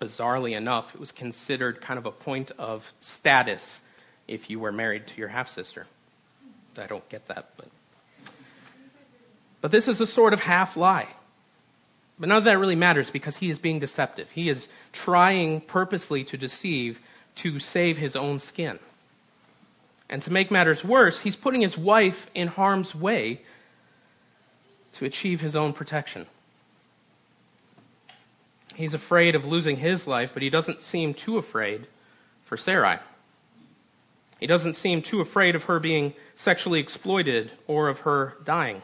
bizarrely 0.00 0.56
enough, 0.56 0.94
it 0.94 1.00
was 1.00 1.12
considered 1.12 1.80
kind 1.80 1.98
of 1.98 2.06
a 2.06 2.10
point 2.10 2.50
of 2.58 2.92
status 3.00 3.80
if 4.26 4.48
you 4.48 4.58
were 4.58 4.72
married 4.72 5.06
to 5.08 5.16
your 5.16 5.28
half 5.28 5.48
sister. 5.48 5.86
I 6.78 6.86
don't 6.86 7.06
get 7.08 7.28
that, 7.28 7.50
but. 7.56 7.68
But 9.60 9.70
this 9.70 9.86
is 9.86 10.00
a 10.00 10.06
sort 10.06 10.32
of 10.32 10.40
half 10.40 10.76
lie. 10.76 11.08
But 12.18 12.28
none 12.28 12.38
of 12.38 12.44
that 12.44 12.58
really 12.58 12.74
matters 12.76 13.10
because 13.10 13.36
he 13.36 13.50
is 13.50 13.58
being 13.58 13.78
deceptive. 13.78 14.30
He 14.30 14.48
is 14.48 14.68
trying 14.92 15.60
purposely 15.60 16.24
to 16.24 16.36
deceive 16.36 17.00
to 17.36 17.58
save 17.58 17.98
his 17.98 18.16
own 18.16 18.40
skin. 18.40 18.78
And 20.08 20.22
to 20.22 20.32
make 20.32 20.50
matters 20.50 20.84
worse, 20.84 21.20
he's 21.20 21.36
putting 21.36 21.62
his 21.62 21.78
wife 21.78 22.30
in 22.34 22.48
harm's 22.48 22.94
way 22.94 23.40
to 24.92 25.04
achieve 25.04 25.40
his 25.40 25.56
own 25.56 25.72
protection. 25.72 26.26
He's 28.76 28.94
afraid 28.94 29.34
of 29.34 29.46
losing 29.46 29.76
his 29.76 30.06
life, 30.06 30.32
but 30.34 30.42
he 30.42 30.50
doesn't 30.50 30.82
seem 30.82 31.14
too 31.14 31.38
afraid 31.38 31.86
for 32.44 32.56
Sarai. 32.56 32.98
He 34.40 34.46
doesn't 34.46 34.74
seem 34.74 35.02
too 35.02 35.20
afraid 35.20 35.54
of 35.54 35.64
her 35.64 35.78
being 35.78 36.14
sexually 36.34 36.80
exploited 36.80 37.52
or 37.66 37.88
of 37.88 38.00
her 38.00 38.36
dying. 38.44 38.82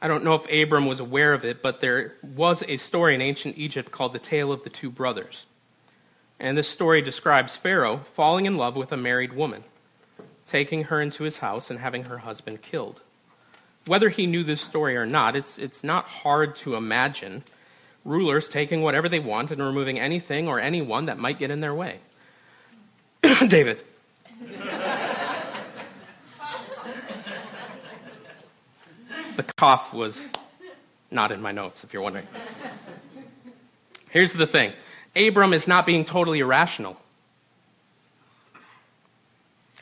I 0.00 0.08
don't 0.08 0.24
know 0.24 0.34
if 0.34 0.50
Abram 0.50 0.86
was 0.86 1.00
aware 1.00 1.32
of 1.32 1.44
it, 1.44 1.62
but 1.62 1.80
there 1.80 2.14
was 2.22 2.62
a 2.66 2.76
story 2.76 3.14
in 3.14 3.20
ancient 3.20 3.58
Egypt 3.58 3.90
called 3.92 4.12
the 4.12 4.18
Tale 4.18 4.52
of 4.52 4.64
the 4.64 4.70
Two 4.70 4.90
Brothers. 4.90 5.46
And 6.42 6.58
this 6.58 6.68
story 6.68 7.00
describes 7.02 7.54
Pharaoh 7.54 7.98
falling 7.98 8.46
in 8.46 8.56
love 8.56 8.74
with 8.74 8.90
a 8.90 8.96
married 8.96 9.32
woman, 9.32 9.62
taking 10.44 10.82
her 10.84 11.00
into 11.00 11.22
his 11.22 11.36
house 11.36 11.70
and 11.70 11.78
having 11.78 12.02
her 12.04 12.18
husband 12.18 12.62
killed. 12.62 13.00
Whether 13.86 14.08
he 14.08 14.26
knew 14.26 14.42
this 14.42 14.60
story 14.60 14.96
or 14.96 15.06
not, 15.06 15.36
it's, 15.36 15.56
it's 15.56 15.84
not 15.84 16.04
hard 16.04 16.56
to 16.56 16.74
imagine 16.74 17.44
rulers 18.04 18.48
taking 18.48 18.82
whatever 18.82 19.08
they 19.08 19.20
want 19.20 19.52
and 19.52 19.62
removing 19.62 20.00
anything 20.00 20.48
or 20.48 20.58
anyone 20.58 21.06
that 21.06 21.16
might 21.16 21.38
get 21.38 21.52
in 21.52 21.60
their 21.60 21.72
way. 21.72 22.00
David. 23.46 23.80
the 29.36 29.44
cough 29.56 29.94
was 29.94 30.20
not 31.08 31.30
in 31.30 31.40
my 31.40 31.52
notes, 31.52 31.84
if 31.84 31.92
you're 31.92 32.02
wondering. 32.02 32.26
Here's 34.10 34.32
the 34.32 34.46
thing 34.48 34.72
Abram 35.14 35.52
is 35.52 35.68
not 35.68 35.84
being 35.84 36.04
totally 36.04 36.40
irrational. 36.40 36.96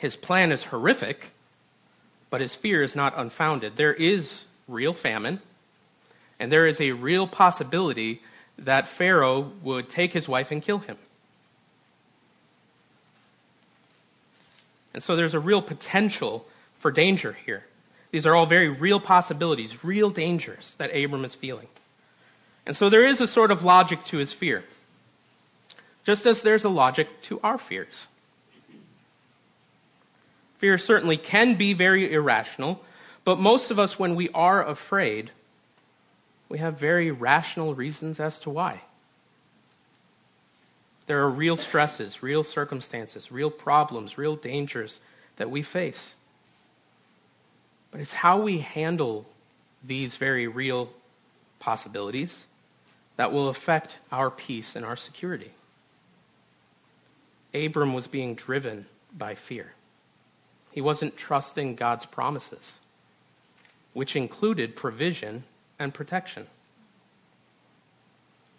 His 0.01 0.17
plan 0.17 0.51
is 0.51 0.65
horrific, 0.65 1.31
but 2.31 2.41
his 2.41 2.55
fear 2.55 2.83
is 2.83 2.97
not 2.97 3.15
unfounded. 3.17 3.77
There 3.77 3.95
is 3.95 4.45
real 4.67 4.95
famine, 4.95 5.41
and 6.39 6.51
there 6.51 6.67
is 6.67 6.81
a 6.81 6.93
real 6.93 7.27
possibility 7.27 8.23
that 8.59 8.89
Pharaoh 8.89 9.53
would 9.63 9.89
take 9.89 10.13
his 10.13 10.29
wife 10.29 10.51
and 10.51 10.63
kill 10.63 10.79
him. 10.79 10.97
And 14.93 15.03
so 15.03 15.17
there's 15.17 15.35
a 15.35 15.41
real 15.41 15.63
potential 15.63 16.47
for 16.79 16.91
danger 16.91 17.37
here. 17.45 17.65
These 18.11 18.27
are 18.27 18.35
all 18.35 18.47
very 18.47 18.69
real 18.69 18.99
possibilities, 18.99 19.85
real 19.85 20.11
dangers 20.11 20.75
that 20.79 20.95
Abram 20.97 21.25
is 21.25 21.35
feeling. 21.35 21.69
And 22.67 22.77
so 22.77 22.91
there 22.91 23.07
is 23.07 23.21
a 23.21 23.29
sort 23.29 23.51
of 23.51 23.65
logic 23.65 24.05
to 24.07 24.17
his 24.17 24.33
fear 24.33 24.65
just 26.11 26.27
as 26.27 26.43
there's 26.43 26.65
a 26.65 26.69
logic 26.69 27.23
to 27.23 27.39
our 27.45 27.57
fears. 27.57 28.09
Fear 30.59 30.77
certainly 30.77 31.17
can 31.17 31.55
be 31.55 31.73
very 31.73 32.13
irrational, 32.13 32.83
but 33.25 33.39
most 33.39 33.71
of 33.71 33.79
us, 33.79 33.97
when 33.97 34.17
we 34.17 34.29
are 34.31 34.67
afraid, 34.67 35.31
we 36.49 36.59
have 36.59 36.81
very 36.81 37.13
rational 37.13 37.77
reasons 37.77 38.19
as 38.19 38.41
to 38.41 38.51
why. 38.51 38.81
There 41.07 41.21
are 41.23 41.31
real 41.31 41.57
stresses, 41.57 42.25
real 42.25 42.43
circumstances, 42.43 43.31
real 43.31 43.51
problems, 43.51 44.19
real 44.19 44.35
dangers 44.35 44.99
that 45.37 45.49
we 45.49 45.63
face. 45.63 46.15
But 47.93 48.01
it's 48.01 48.15
how 48.15 48.41
we 48.41 48.59
handle 48.59 49.27
these 49.85 50.17
very 50.17 50.49
real 50.49 50.91
possibilities 51.61 52.47
that 53.15 53.31
will 53.33 53.49
affect 53.49 53.95
our 54.11 54.29
peace 54.29 54.75
and 54.75 54.85
our 54.85 54.97
security. 54.97 55.53
Abram 57.55 57.95
was 57.95 58.07
being 58.07 58.35
driven 58.35 58.87
by 59.17 59.35
fear. 59.35 59.73
He 60.71 60.81
wasn't 60.81 61.17
trusting 61.17 61.75
God's 61.75 62.07
promises, 62.07 62.73
which 63.93 64.15
included 64.15 64.77
provision 64.77 65.45
and 65.79 65.93
protection. 65.93 66.47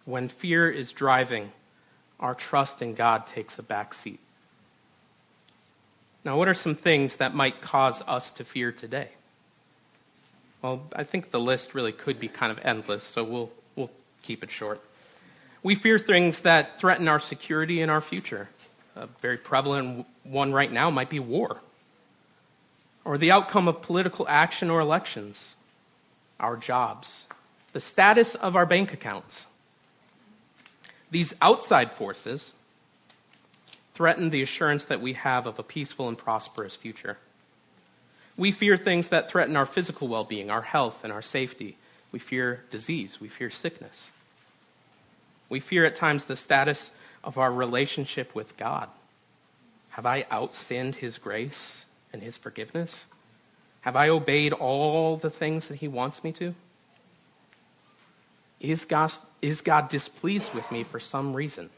When 0.05 0.27
fear 0.27 0.69
is 0.69 0.91
driving, 0.91 1.51
our 2.19 2.35
trust 2.35 2.81
in 2.81 2.95
God 2.95 3.27
takes 3.27 3.57
a 3.57 3.63
back 3.63 3.93
seat. 3.93 4.19
Now, 6.23 6.37
what 6.37 6.47
are 6.47 6.53
some 6.53 6.75
things 6.75 7.15
that 7.15 7.33
might 7.33 7.61
cause 7.61 8.01
us 8.07 8.31
to 8.33 8.43
fear 8.43 8.71
today? 8.71 9.09
Well, 10.61 10.83
I 10.95 11.03
think 11.03 11.31
the 11.31 11.39
list 11.39 11.73
really 11.73 11.91
could 11.91 12.19
be 12.19 12.27
kind 12.27 12.51
of 12.51 12.59
endless, 12.63 13.03
so 13.03 13.23
we'll, 13.23 13.51
we'll 13.75 13.89
keep 14.21 14.43
it 14.43 14.51
short. 14.51 14.81
We 15.63 15.75
fear 15.75 15.97
things 15.97 16.39
that 16.39 16.79
threaten 16.79 17.07
our 17.07 17.19
security 17.19 17.81
and 17.81 17.89
our 17.89 18.01
future. 18.01 18.49
A 18.95 19.07
very 19.21 19.37
prevalent 19.37 20.05
one 20.23 20.51
right 20.51 20.71
now 20.71 20.89
might 20.89 21.09
be 21.09 21.19
war, 21.19 21.61
or 23.05 23.17
the 23.17 23.31
outcome 23.31 23.67
of 23.67 23.81
political 23.81 24.27
action 24.27 24.69
or 24.69 24.79
elections, 24.79 25.55
our 26.39 26.57
jobs, 26.57 27.25
the 27.73 27.79
status 27.79 28.35
of 28.35 28.55
our 28.55 28.65
bank 28.65 28.93
accounts. 28.93 29.45
These 31.09 31.33
outside 31.41 31.93
forces 31.93 32.53
threaten 33.93 34.29
the 34.29 34.41
assurance 34.41 34.85
that 34.85 35.01
we 35.01 35.13
have 35.13 35.45
of 35.45 35.59
a 35.59 35.63
peaceful 35.63 36.07
and 36.07 36.17
prosperous 36.17 36.75
future. 36.75 37.17
We 38.37 38.51
fear 38.51 38.77
things 38.77 39.09
that 39.09 39.29
threaten 39.29 39.55
our 39.55 39.65
physical 39.65 40.07
well 40.07 40.23
being, 40.23 40.49
our 40.49 40.61
health, 40.61 41.03
and 41.03 41.13
our 41.13 41.21
safety. 41.21 41.77
We 42.11 42.19
fear 42.19 42.63
disease. 42.69 43.21
We 43.21 43.27
fear 43.27 43.49
sickness. 43.49 44.09
We 45.49 45.59
fear 45.59 45.85
at 45.85 45.95
times 45.95 46.25
the 46.25 46.35
status 46.35 46.91
of 47.23 47.37
our 47.37 47.51
relationship 47.51 48.33
with 48.33 48.57
God. 48.57 48.89
Have 49.91 50.05
I 50.05 50.23
outsinned 50.23 50.95
His 50.95 51.17
grace 51.17 51.73
and 52.13 52.21
His 52.21 52.37
forgiveness? 52.37 53.05
Have 53.81 53.95
I 53.95 54.09
obeyed 54.09 54.53
all 54.53 55.17
the 55.17 55.29
things 55.29 55.67
that 55.67 55.75
He 55.75 55.87
wants 55.87 56.23
me 56.23 56.31
to? 56.33 56.53
Is 58.59 58.85
God, 58.85 59.11
is 59.41 59.61
God 59.61 59.89
displeased 59.89 60.53
with 60.53 60.71
me 60.71 60.83
for 60.83 60.99
some 60.99 61.33
reason? 61.33 61.69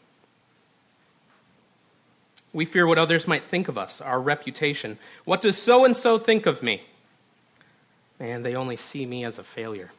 We 2.51 2.65
fear 2.65 2.85
what 2.85 2.99
others 2.99 3.27
might 3.27 3.45
think 3.45 3.67
of 3.67 3.77
us, 3.77 3.99
our 3.99 4.21
reputation. 4.21 4.99
What 5.25 5.41
does 5.41 5.57
so 5.57 5.85
and 5.85 5.97
so 5.97 6.19
think 6.19 6.45
of 6.45 6.61
me? 6.61 6.83
And 8.19 8.45
they 8.45 8.55
only 8.55 8.75
see 8.75 9.05
me 9.05 9.25
as 9.25 9.39
a 9.39 9.43
failure. 9.43 9.91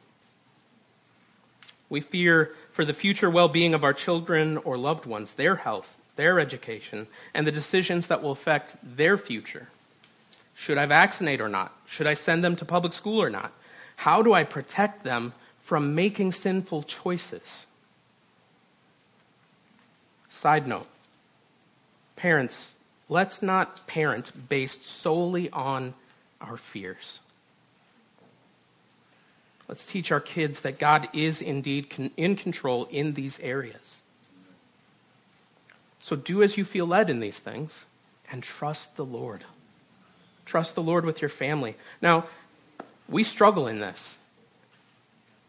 We 1.88 2.00
fear 2.00 2.54
for 2.72 2.84
the 2.84 2.92
future 2.92 3.30
well 3.30 3.48
being 3.48 3.74
of 3.74 3.84
our 3.84 3.92
children 3.92 4.56
or 4.58 4.76
loved 4.76 5.06
ones, 5.06 5.34
their 5.34 5.56
health, 5.56 5.96
their 6.16 6.40
education, 6.40 7.06
and 7.32 7.46
the 7.46 7.52
decisions 7.52 8.06
that 8.06 8.22
will 8.22 8.32
affect 8.32 8.76
their 8.82 9.16
future. 9.18 9.68
Should 10.54 10.78
I 10.78 10.86
vaccinate 10.86 11.40
or 11.40 11.48
not? 11.48 11.72
Should 11.86 12.06
I 12.06 12.14
send 12.14 12.44
them 12.44 12.56
to 12.56 12.64
public 12.64 12.92
school 12.92 13.22
or 13.22 13.30
not? 13.30 13.52
How 13.96 14.22
do 14.22 14.32
I 14.32 14.44
protect 14.44 15.04
them 15.04 15.32
from 15.60 15.94
making 15.94 16.32
sinful 16.32 16.84
choices? 16.84 17.66
Side 20.30 20.66
note 20.66 20.86
Parents, 22.16 22.74
let's 23.08 23.42
not 23.42 23.86
parent 23.86 24.48
based 24.48 24.84
solely 24.84 25.50
on 25.50 25.94
our 26.40 26.56
fears. 26.56 27.20
Let's 29.68 29.86
teach 29.86 30.12
our 30.12 30.20
kids 30.20 30.60
that 30.60 30.78
God 30.78 31.08
is 31.12 31.40
indeed 31.40 32.10
in 32.16 32.36
control 32.36 32.86
in 32.90 33.14
these 33.14 33.40
areas. 33.40 34.00
So 36.00 36.16
do 36.16 36.42
as 36.42 36.56
you 36.56 36.64
feel 36.64 36.86
led 36.86 37.08
in 37.08 37.20
these 37.20 37.38
things 37.38 37.84
and 38.30 38.42
trust 38.42 38.96
the 38.96 39.04
Lord. 39.04 39.44
Trust 40.44 40.74
the 40.74 40.82
Lord 40.82 41.06
with 41.06 41.22
your 41.22 41.30
family. 41.30 41.76
Now, 42.02 42.26
we 43.08 43.24
struggle 43.24 43.66
in 43.66 43.80
this. 43.80 44.18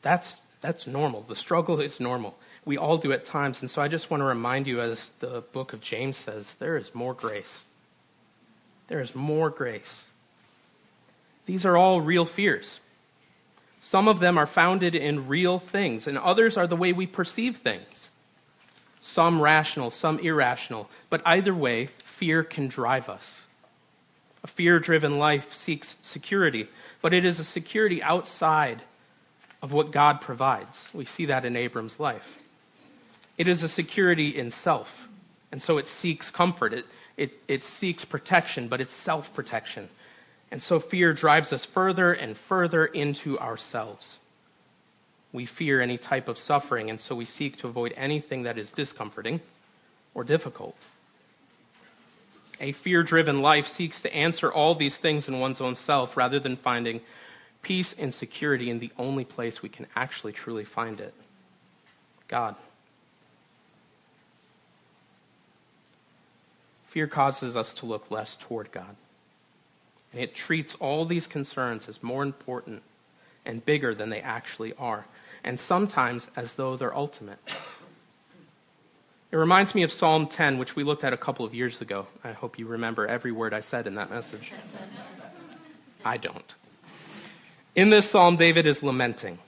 That's, 0.01 0.39
that's 0.61 0.87
normal. 0.87 1.21
The 1.21 1.35
struggle 1.35 1.81
is 1.81 1.99
normal 1.99 2.37
we 2.65 2.77
all 2.77 2.97
do 2.97 3.13
at 3.13 3.25
times. 3.25 3.61
And 3.61 3.69
so 3.69 3.81
I 3.81 3.87
just 3.87 4.09
want 4.09 4.21
to 4.21 4.25
remind 4.25 4.67
you, 4.67 4.81
as 4.81 5.11
the 5.19 5.41
book 5.53 5.71
of 5.71 5.81
James 5.81 6.17
says, 6.17 6.55
there 6.55 6.75
is 6.75 6.93
more 6.93 7.13
grace. 7.13 7.65
There 8.87 9.01
is 9.01 9.15
more 9.15 9.49
grace. 9.49 10.01
These 11.45 11.65
are 11.65 11.77
all 11.77 12.01
real 12.01 12.25
fears. 12.25 12.79
Some 13.85 14.07
of 14.07 14.19
them 14.19 14.35
are 14.39 14.47
founded 14.47 14.95
in 14.95 15.27
real 15.27 15.59
things, 15.59 16.07
and 16.07 16.17
others 16.17 16.57
are 16.57 16.65
the 16.65 16.75
way 16.75 16.91
we 16.91 17.05
perceive 17.05 17.57
things. 17.57 18.09
Some 18.99 19.39
rational, 19.39 19.91
some 19.91 20.17
irrational. 20.17 20.89
But 21.11 21.21
either 21.23 21.53
way, 21.53 21.89
fear 22.03 22.43
can 22.43 22.67
drive 22.67 23.09
us. 23.09 23.41
A 24.43 24.47
fear 24.47 24.79
driven 24.79 25.19
life 25.19 25.53
seeks 25.53 25.93
security, 26.01 26.67
but 27.03 27.13
it 27.13 27.25
is 27.25 27.39
a 27.39 27.43
security 27.43 28.01
outside 28.01 28.81
of 29.61 29.71
what 29.71 29.91
God 29.91 30.19
provides. 30.19 30.89
We 30.91 31.05
see 31.05 31.27
that 31.27 31.45
in 31.45 31.55
Abram's 31.55 31.99
life. 31.99 32.39
It 33.37 33.47
is 33.47 33.61
a 33.61 33.69
security 33.69 34.29
in 34.29 34.49
self. 34.49 35.07
And 35.51 35.61
so 35.61 35.77
it 35.77 35.85
seeks 35.85 36.31
comfort, 36.31 36.73
it, 36.73 36.85
it, 37.17 37.33
it 37.47 37.63
seeks 37.63 38.03
protection, 38.03 38.67
but 38.67 38.81
it's 38.81 38.93
self 38.93 39.31
protection. 39.35 39.89
And 40.51 40.61
so 40.61 40.79
fear 40.79 41.13
drives 41.13 41.51
us 41.51 41.65
further 41.65 42.13
and 42.13 42.37
further 42.37 42.85
into 42.85 43.37
ourselves. 43.39 44.17
We 45.33 45.45
fear 45.45 45.81
any 45.81 45.97
type 45.97 46.27
of 46.27 46.37
suffering, 46.37 46.89
and 46.89 47.01
so 47.01 47.13
we 47.15 47.25
seek 47.25 47.57
to 47.57 47.67
avoid 47.67 47.93
anything 47.97 48.43
that 48.43 48.57
is 48.57 48.71
discomforting 48.71 49.41
or 50.13 50.23
difficult. 50.23 50.75
A 52.61 52.71
fear 52.71 53.03
driven 53.03 53.41
life 53.41 53.67
seeks 53.67 54.01
to 54.03 54.15
answer 54.15 54.51
all 54.51 54.75
these 54.75 54.95
things 54.95 55.27
in 55.27 55.39
one's 55.39 55.59
own 55.59 55.75
self 55.75 56.15
rather 56.15 56.39
than 56.39 56.55
finding 56.55 57.01
peace 57.61 57.93
and 57.93 58.13
security 58.13 58.69
in 58.69 58.79
the 58.79 58.91
only 58.97 59.25
place 59.25 59.61
we 59.61 59.69
can 59.69 59.87
actually 59.95 60.31
truly 60.31 60.63
find 60.63 61.01
it 61.01 61.13
God. 62.27 62.55
Fear 66.87 67.07
causes 67.07 67.57
us 67.57 67.73
to 67.75 67.85
look 67.85 68.09
less 68.09 68.37
toward 68.37 68.71
God. 68.71 68.95
And 70.15 70.23
it 70.23 70.33
treats 70.33 70.75
all 70.75 71.03
these 71.03 71.27
concerns 71.27 71.89
as 71.89 72.01
more 72.01 72.23
important 72.23 72.83
and 73.45 73.63
bigger 73.65 73.93
than 73.93 74.09
they 74.09 74.21
actually 74.21 74.73
are, 74.79 75.05
and 75.43 75.59
sometimes 75.59 76.31
as 76.37 76.53
though 76.53 76.77
they're 76.77 76.95
ultimate. 76.95 77.37
It 79.29 79.35
reminds 79.35 79.75
me 79.75 79.83
of 79.83 79.91
Psalm 79.91 80.27
10, 80.27 80.57
which 80.57 80.73
we 80.73 80.85
looked 80.85 81.03
at 81.03 81.11
a 81.11 81.17
couple 81.17 81.45
of 81.45 81.53
years 81.53 81.81
ago. 81.81 82.07
I 82.23 82.31
hope 82.31 82.57
you 82.57 82.65
remember 82.65 83.05
every 83.05 83.33
word 83.33 83.53
I 83.53 83.59
said 83.59 83.87
in 83.87 83.95
that 83.95 84.09
message. 84.09 84.53
I 86.05 86.15
don't. 86.15 86.55
In 87.75 87.89
this 87.89 88.09
psalm, 88.09 88.37
David 88.37 88.65
is 88.65 88.81
lamenting. 88.81 89.39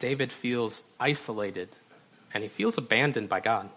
David 0.00 0.32
feels 0.32 0.82
isolated, 0.98 1.68
and 2.34 2.42
he 2.42 2.48
feels 2.48 2.76
abandoned 2.76 3.28
by 3.28 3.38
God. 3.38 3.68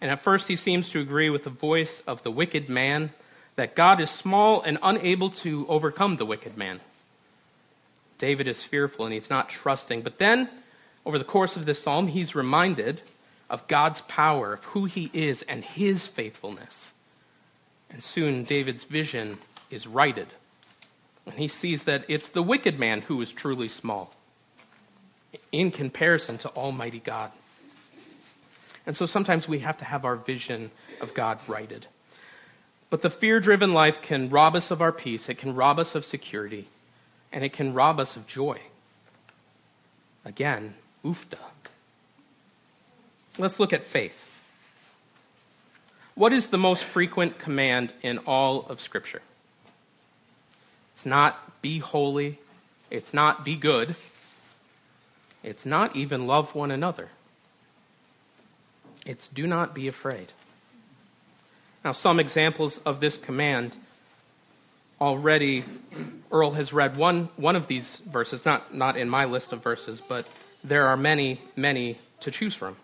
And 0.00 0.08
at 0.08 0.20
first, 0.20 0.46
he 0.46 0.54
seems 0.54 0.88
to 0.90 1.00
agree 1.00 1.30
with 1.30 1.42
the 1.42 1.50
voice 1.50 2.00
of 2.06 2.22
the 2.22 2.30
wicked 2.30 2.68
man 2.68 3.10
that 3.56 3.74
God 3.74 4.00
is 4.00 4.10
small 4.10 4.62
and 4.62 4.78
unable 4.82 5.30
to 5.30 5.66
overcome 5.68 6.16
the 6.16 6.24
wicked 6.24 6.56
man. 6.56 6.80
David 8.18 8.46
is 8.46 8.62
fearful 8.62 9.04
and 9.04 9.12
he's 9.12 9.30
not 9.30 9.48
trusting. 9.48 10.02
But 10.02 10.18
then, 10.18 10.48
over 11.04 11.18
the 11.18 11.24
course 11.24 11.56
of 11.56 11.64
this 11.64 11.82
psalm, 11.82 12.08
he's 12.08 12.34
reminded 12.34 13.00
of 13.50 13.66
God's 13.68 14.00
power, 14.02 14.54
of 14.54 14.64
who 14.66 14.84
he 14.84 15.10
is, 15.12 15.42
and 15.42 15.64
his 15.64 16.06
faithfulness. 16.06 16.92
And 17.90 18.02
soon, 18.02 18.44
David's 18.44 18.84
vision 18.84 19.38
is 19.70 19.86
righted. 19.86 20.28
And 21.26 21.34
he 21.34 21.48
sees 21.48 21.82
that 21.84 22.04
it's 22.08 22.28
the 22.28 22.42
wicked 22.42 22.78
man 22.78 23.02
who 23.02 23.20
is 23.20 23.32
truly 23.32 23.68
small 23.68 24.14
in 25.50 25.70
comparison 25.70 26.38
to 26.38 26.48
Almighty 26.50 27.00
God. 27.00 27.30
And 28.86 28.96
so 28.96 29.06
sometimes 29.06 29.46
we 29.46 29.60
have 29.60 29.78
to 29.78 29.84
have 29.84 30.04
our 30.04 30.16
vision 30.16 30.70
of 31.00 31.14
God 31.14 31.38
righted. 31.46 31.86
But 32.92 33.00
the 33.00 33.08
fear 33.08 33.40
driven 33.40 33.72
life 33.72 34.02
can 34.02 34.28
rob 34.28 34.54
us 34.54 34.70
of 34.70 34.82
our 34.82 34.92
peace, 34.92 35.30
it 35.30 35.38
can 35.38 35.54
rob 35.54 35.78
us 35.78 35.94
of 35.94 36.04
security, 36.04 36.68
and 37.32 37.42
it 37.42 37.54
can 37.54 37.72
rob 37.72 37.98
us 37.98 38.16
of 38.16 38.26
joy. 38.26 38.60
Again, 40.26 40.74
uff'da. 41.02 41.38
Let's 43.38 43.58
look 43.58 43.72
at 43.72 43.82
faith. 43.82 44.30
What 46.14 46.34
is 46.34 46.48
the 46.48 46.58
most 46.58 46.84
frequent 46.84 47.38
command 47.38 47.94
in 48.02 48.18
all 48.26 48.66
of 48.66 48.78
Scripture? 48.78 49.22
It's 50.92 51.06
not 51.06 51.62
be 51.62 51.78
holy, 51.78 52.40
it's 52.90 53.14
not 53.14 53.42
be 53.42 53.56
good, 53.56 53.96
it's 55.42 55.64
not 55.64 55.96
even 55.96 56.26
love 56.26 56.54
one 56.54 56.70
another. 56.70 57.08
It's 59.06 59.28
do 59.28 59.46
not 59.46 59.74
be 59.74 59.88
afraid. 59.88 60.30
Now, 61.84 61.92
some 61.92 62.20
examples 62.20 62.78
of 62.78 63.00
this 63.00 63.16
command. 63.16 63.72
Already, 65.00 65.64
Earl 66.30 66.52
has 66.52 66.72
read 66.72 66.96
one, 66.96 67.28
one 67.36 67.56
of 67.56 67.66
these 67.66 67.96
verses, 68.06 68.44
not, 68.44 68.72
not 68.72 68.96
in 68.96 69.08
my 69.08 69.24
list 69.24 69.52
of 69.52 69.62
verses, 69.62 70.00
but 70.00 70.26
there 70.62 70.86
are 70.86 70.96
many, 70.96 71.40
many 71.56 71.98
to 72.20 72.30
choose 72.30 72.54
from. 72.54 72.76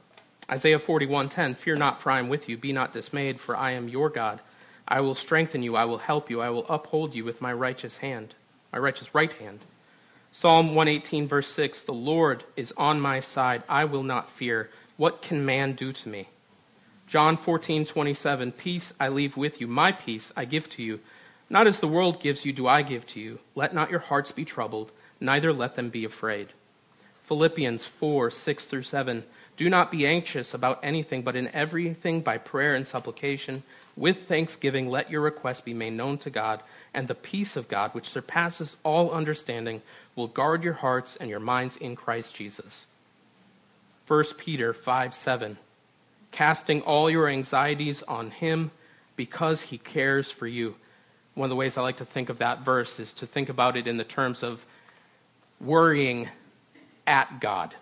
Isaiah 0.50 0.80
41:10 0.80 1.56
Fear 1.56 1.76
not 1.76 2.00
for 2.00 2.10
I 2.10 2.18
am 2.18 2.28
with 2.28 2.48
you. 2.48 2.56
Be 2.56 2.72
not 2.72 2.92
dismayed 2.92 3.40
for 3.40 3.56
I 3.56 3.72
am 3.72 3.88
your 3.88 4.10
God. 4.10 4.40
I 4.88 5.00
will 5.00 5.14
strengthen 5.14 5.62
you. 5.62 5.76
I 5.76 5.84
will 5.84 5.98
help 5.98 6.30
you. 6.30 6.40
I 6.40 6.50
will 6.50 6.66
uphold 6.68 7.14
you 7.14 7.24
with 7.24 7.40
my 7.40 7.52
righteous 7.52 7.98
hand 7.98 8.34
my 8.72 8.78
righteous 8.78 9.14
right 9.14 9.32
hand. 9.32 9.60
Psalm 10.32 10.74
118 10.74 11.26
verse 11.26 11.48
6 11.48 11.80
The 11.80 11.92
Lord 11.92 12.44
is 12.56 12.72
on 12.76 13.00
my 13.00 13.20
side. 13.20 13.62
I 13.68 13.84
will 13.84 14.02
not 14.02 14.30
fear. 14.30 14.70
What 14.96 15.22
can 15.22 15.44
man 15.44 15.72
do 15.72 15.92
to 15.92 16.08
me 16.08 16.28
John 17.08 17.36
14:27 17.36 18.56
Peace 18.56 18.92
I 19.00 19.08
leave 19.08 19.36
with 19.36 19.60
you 19.60 19.66
my 19.66 19.92
peace 19.92 20.32
I 20.36 20.44
give 20.44 20.68
to 20.70 20.82
you 20.82 21.00
not 21.50 21.66
as 21.66 21.80
the 21.80 21.88
world 21.88 22.20
gives 22.20 22.44
you 22.44 22.52
do 22.52 22.66
I 22.66 22.82
give 22.82 23.06
to 23.08 23.20
you 23.20 23.38
let 23.54 23.74
not 23.74 23.90
your 23.90 24.00
hearts 24.00 24.32
be 24.32 24.44
troubled 24.44 24.92
neither 25.18 25.52
let 25.52 25.74
them 25.74 25.88
be 25.88 26.04
afraid 26.04 26.48
Philippians 27.24 27.86
4 27.86 28.30
6 28.30 28.64
through 28.66 28.82
7 28.82 29.24
do 29.58 29.68
not 29.68 29.90
be 29.90 30.06
anxious 30.06 30.54
about 30.54 30.78
anything, 30.84 31.22
but 31.22 31.34
in 31.34 31.48
everything 31.48 32.20
by 32.20 32.38
prayer 32.38 32.76
and 32.76 32.86
supplication, 32.86 33.64
with 33.96 34.28
thanksgiving, 34.28 34.88
let 34.88 35.10
your 35.10 35.20
requests 35.20 35.62
be 35.62 35.74
made 35.74 35.94
known 35.94 36.16
to 36.18 36.30
God, 36.30 36.62
and 36.94 37.08
the 37.08 37.14
peace 37.16 37.56
of 37.56 37.66
God, 37.66 37.92
which 37.92 38.08
surpasses 38.08 38.76
all 38.84 39.10
understanding, 39.10 39.82
will 40.14 40.28
guard 40.28 40.62
your 40.62 40.74
hearts 40.74 41.16
and 41.16 41.28
your 41.28 41.40
minds 41.40 41.74
in 41.74 41.96
Christ 41.96 42.36
Jesus. 42.36 42.86
1 44.06 44.24
Peter 44.38 44.72
5 44.72 45.12
7. 45.12 45.58
Casting 46.30 46.82
all 46.82 47.08
your 47.10 47.28
anxieties 47.28 48.02
on 48.02 48.30
him 48.30 48.70
because 49.16 49.60
he 49.60 49.78
cares 49.78 50.30
for 50.30 50.46
you. 50.46 50.76
One 51.34 51.46
of 51.46 51.50
the 51.50 51.56
ways 51.56 51.76
I 51.76 51.82
like 51.82 51.98
to 51.98 52.04
think 52.04 52.28
of 52.28 52.38
that 52.38 52.60
verse 52.60 52.98
is 53.00 53.14
to 53.14 53.26
think 53.26 53.48
about 53.48 53.76
it 53.76 53.86
in 53.86 53.96
the 53.96 54.04
terms 54.04 54.42
of 54.42 54.64
worrying 55.60 56.28
at 57.06 57.40
God. 57.40 57.74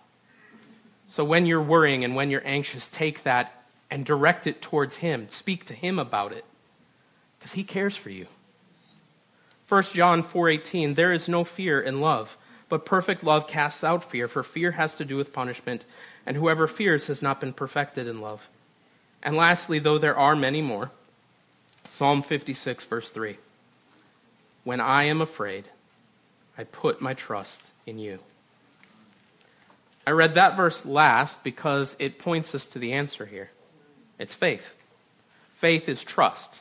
So 1.11 1.25
when 1.25 1.47
you're 1.47 1.63
worrying 1.63 2.05
and 2.05 2.15
when 2.15 2.31
you're 2.31 2.47
anxious, 2.47 2.91
take 2.91 3.23
that 3.25 3.65
and 3.91 4.05
direct 4.05 4.47
it 4.47 4.61
towards 4.61 4.97
Him. 4.97 5.29
Speak 5.31 5.65
to 5.67 5.75
Him 5.75 5.99
about 5.99 6.33
it 6.33 6.45
because 7.39 7.53
He 7.53 7.65
cares 7.65 7.97
for 7.97 8.11
you. 8.11 8.27
1 9.69 9.83
John 9.95 10.23
4:18 10.23 10.95
There 10.95 11.13
is 11.13 11.29
no 11.29 11.45
fear 11.45 11.81
in 11.81 12.01
love, 12.01 12.37
but 12.69 12.87
perfect 12.87 13.25
love 13.25 13.47
casts 13.47 13.85
out 13.85 14.05
fear, 14.05 14.29
for 14.29 14.43
fear 14.43 14.73
has 14.73 14.95
to 14.97 15.05
do 15.05 15.17
with 15.17 15.33
punishment, 15.33 15.85
and 16.27 16.37
whoever 16.37 16.67
fears 16.67 17.07
has 17.07 17.23
not 17.23 17.41
been 17.41 17.53
perfected 17.53 18.07
in 18.07 18.21
love. 18.21 18.49
And 19.23 19.37
lastly, 19.37 19.79
though 19.79 19.99
there 19.99 20.17
are 20.17 20.37
many 20.37 20.61
more, 20.61 20.91
Psalm 21.89 22.23
56 22.23 22.85
verse 22.85 23.09
3 23.11 23.39
When 24.65 24.81
I 24.81 25.05
am 25.05 25.21
afraid, 25.21 25.65
I 26.59 26.65
put 26.65 27.01
my 27.01 27.15
trust 27.15 27.63
in 27.87 27.99
you. 27.99 28.19
I 30.07 30.11
read 30.11 30.35
that 30.35 30.57
verse 30.57 30.85
last 30.85 31.43
because 31.43 31.97
it 31.99 32.19
points 32.19 32.55
us 32.55 32.67
to 32.69 32.79
the 32.79 32.93
answer 32.93 33.27
here. 33.27 33.51
It's 34.19 34.35
faith. 34.35 34.75
Faith 35.57 35.89
is 35.89 36.05
trust. 36.05 36.61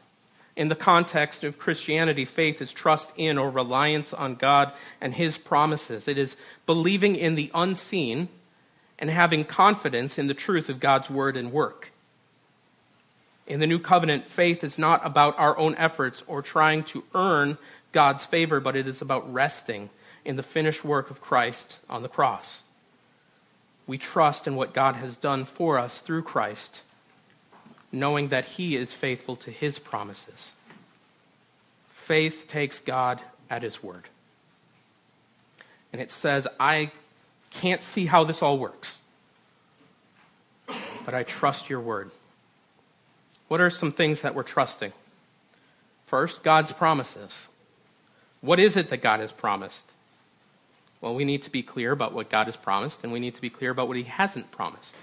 In 0.56 0.70
the 0.70 0.76
context 0.76 1.44
of 1.44 1.60
Christianity, 1.60 2.26
faith 2.26 2.62
is 2.62 2.72
trust 2.72 3.10
in 3.18 3.38
or 3.38 3.50
reliance 3.52 4.14
on 4.14 4.36
God 4.36 4.72
and 5.02 5.14
His 5.14 5.38
promises. 5.38 6.08
It 6.08 6.18
is 6.18 6.38
believing 6.66 7.16
in 7.16 7.36
the 7.36 7.52
unseen 7.54 8.30
and 8.98 9.10
having 9.10 9.44
confidence 9.44 10.18
in 10.18 10.28
the 10.28 10.34
truth 10.34 10.70
of 10.70 10.80
God's 10.80 11.10
word 11.10 11.36
and 11.38 11.52
work. 11.52 11.92
In 13.48 13.60
the 13.60 13.68
new 13.68 13.80
covenant, 13.80 14.28
faith 14.28 14.64
is 14.64 14.78
not 14.78 15.06
about 15.06 15.38
our 15.38 15.58
own 15.58 15.76
efforts 15.76 16.24
or 16.28 16.42
trying 16.42 16.84
to 16.86 17.04
earn 17.14 17.58
God's 17.92 18.26
favor, 18.26 18.60
but 18.60 18.76
it 18.76 18.88
is 18.88 19.02
about 19.02 19.32
resting 19.32 19.90
in 20.24 20.36
the 20.36 20.44
finished 20.44 20.84
work 20.84 21.12
of 21.12 21.22
Christ 21.22 21.78
on 21.90 22.02
the 22.02 22.10
cross 22.10 22.62
we 23.88 23.98
trust 23.98 24.48
in 24.48 24.56
what 24.56 24.74
God 24.74 24.96
has 24.96 25.18
done 25.18 25.46
for 25.46 25.78
us 25.78 26.00
through 26.00 26.24
Christ, 26.24 26.82
knowing 27.92 28.30
that 28.30 28.46
He 28.46 28.76
is 28.76 28.94
faithful 28.94 29.36
to 29.38 29.52
His 29.52 29.80
promises. 29.80 30.52
Faith 31.94 32.48
takes 32.48 32.80
God 32.80 33.22
at 33.50 33.64
His 33.64 33.84
word. 33.84 34.06
And 35.94 36.02
it 36.02 36.12
says, 36.12 36.48
I 36.60 36.92
can't 37.56 37.84
see 37.84 38.06
how 38.06 38.24
this 38.24 38.42
all 38.42 38.58
works, 38.58 39.00
but 41.06 41.14
I 41.14 41.24
trust 41.24 41.70
your 41.70 41.80
word. 41.80 42.12
What 43.48 43.62
are 43.62 43.70
some 43.70 43.92
things 43.92 44.22
that 44.22 44.36
we're 44.36 44.44
trusting? 44.44 44.92
First, 46.06 46.44
God's 46.44 46.72
promises. 46.72 47.32
What 48.42 48.60
is 48.60 48.78
it 48.78 48.90
that 48.90 49.02
God 49.02 49.20
has 49.20 49.32
promised? 49.32 49.86
Well, 51.02 51.16
we 51.16 51.26
need 51.26 51.44
to 51.44 51.50
be 51.50 51.64
clear 51.64 51.92
about 51.92 52.14
what 52.14 52.30
God 52.30 52.48
has 52.48 52.58
promised, 52.58 53.04
and 53.04 53.14
we 53.14 53.20
need 53.20 53.36
to 53.36 53.42
be 53.42 53.50
clear 53.50 53.72
about 53.72 53.88
what 53.88 53.98
He 53.98 54.04
hasn't 54.04 54.52
promised. 54.52 54.96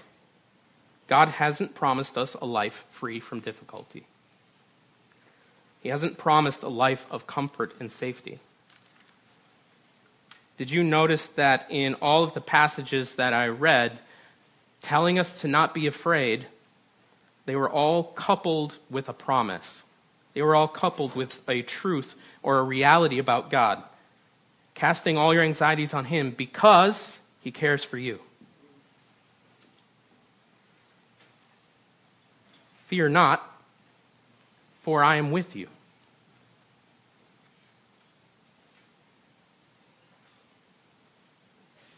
God 1.07 1.29
hasn't 1.29 1.75
promised 1.75 2.17
us 2.17 2.33
a 2.35 2.45
life 2.45 2.85
free 2.89 3.19
from 3.19 3.39
difficulty. 3.39 4.05
He 5.81 5.89
hasn't 5.89 6.17
promised 6.17 6.63
a 6.63 6.69
life 6.69 7.05
of 7.11 7.27
comfort 7.27 7.73
and 7.79 7.91
safety. 7.91 8.39
Did 10.57 10.71
you 10.71 10.83
notice 10.83 11.25
that 11.27 11.65
in 11.69 11.95
all 11.95 12.23
of 12.23 12.33
the 12.33 12.41
passages 12.41 13.15
that 13.15 13.33
I 13.33 13.47
read, 13.47 13.97
telling 14.81 15.17
us 15.17 15.41
to 15.41 15.47
not 15.47 15.73
be 15.73 15.87
afraid, 15.87 16.45
they 17.45 17.55
were 17.55 17.69
all 17.69 18.03
coupled 18.03 18.77
with 18.89 19.09
a 19.09 19.13
promise? 19.13 19.83
They 20.33 20.41
were 20.41 20.55
all 20.55 20.67
coupled 20.67 21.15
with 21.15 21.41
a 21.49 21.61
truth 21.61 22.15
or 22.41 22.59
a 22.59 22.63
reality 22.63 23.19
about 23.19 23.49
God 23.49 23.83
casting 24.73 25.17
all 25.17 25.33
your 25.33 25.43
anxieties 25.43 25.93
on 25.93 26.05
Him 26.05 26.31
because 26.31 27.17
He 27.41 27.51
cares 27.51 27.83
for 27.83 27.97
you. 27.97 28.19
Fear 32.87 33.09
not, 33.09 33.49
for 34.81 35.03
I 35.03 35.15
am 35.15 35.31
with 35.31 35.55
you. 35.55 35.67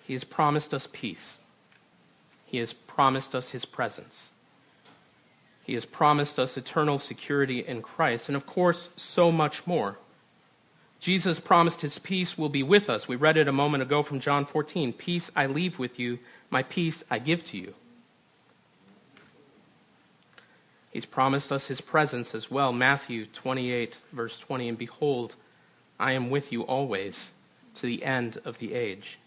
He 0.05 0.13
has 0.13 0.23
promised 0.23 0.73
us 0.73 0.87
peace. 0.91 1.37
He 2.45 2.59
has 2.59 2.73
promised 2.73 3.33
us 3.33 3.49
His 3.49 3.65
presence. 3.65 4.29
He 5.65 5.73
has 5.73 5.85
promised 5.85 6.37
us 6.37 6.57
eternal 6.57 6.99
security 6.99 7.59
in 7.59 7.81
Christ, 7.81 8.29
and 8.29 8.35
of 8.35 8.45
course, 8.45 8.89
so 8.95 9.31
much 9.31 9.65
more. 9.65 9.97
Jesus 10.99 11.39
promised 11.39 11.81
his 11.81 11.99
peace 11.99 12.37
will 12.37 12.49
be 12.49 12.63
with 12.63 12.89
us. 12.89 13.07
We 13.07 13.15
read 13.15 13.37
it 13.37 13.47
a 13.47 13.51
moment 13.51 13.83
ago 13.83 14.03
from 14.03 14.19
John 14.19 14.45
14. 14.45 14.93
Peace 14.93 15.31
I 15.35 15.47
leave 15.47 15.79
with 15.79 15.99
you, 15.99 16.19
my 16.49 16.63
peace 16.63 17.03
I 17.09 17.19
give 17.19 17.43
to 17.45 17.57
you. 17.57 17.73
He's 20.91 21.05
promised 21.05 21.51
us 21.51 21.67
his 21.67 21.81
presence 21.81 22.33
as 22.33 22.49
well. 22.49 22.71
Matthew 22.71 23.25
28, 23.25 23.95
verse 24.13 24.39
20. 24.39 24.69
And 24.69 24.77
behold, 24.77 25.35
I 25.99 26.13
am 26.13 26.29
with 26.29 26.51
you 26.51 26.61
always 26.61 27.31
to 27.75 27.81
the 27.81 28.03
end 28.03 28.39
of 28.45 28.59
the 28.59 28.73
age. 28.73 29.17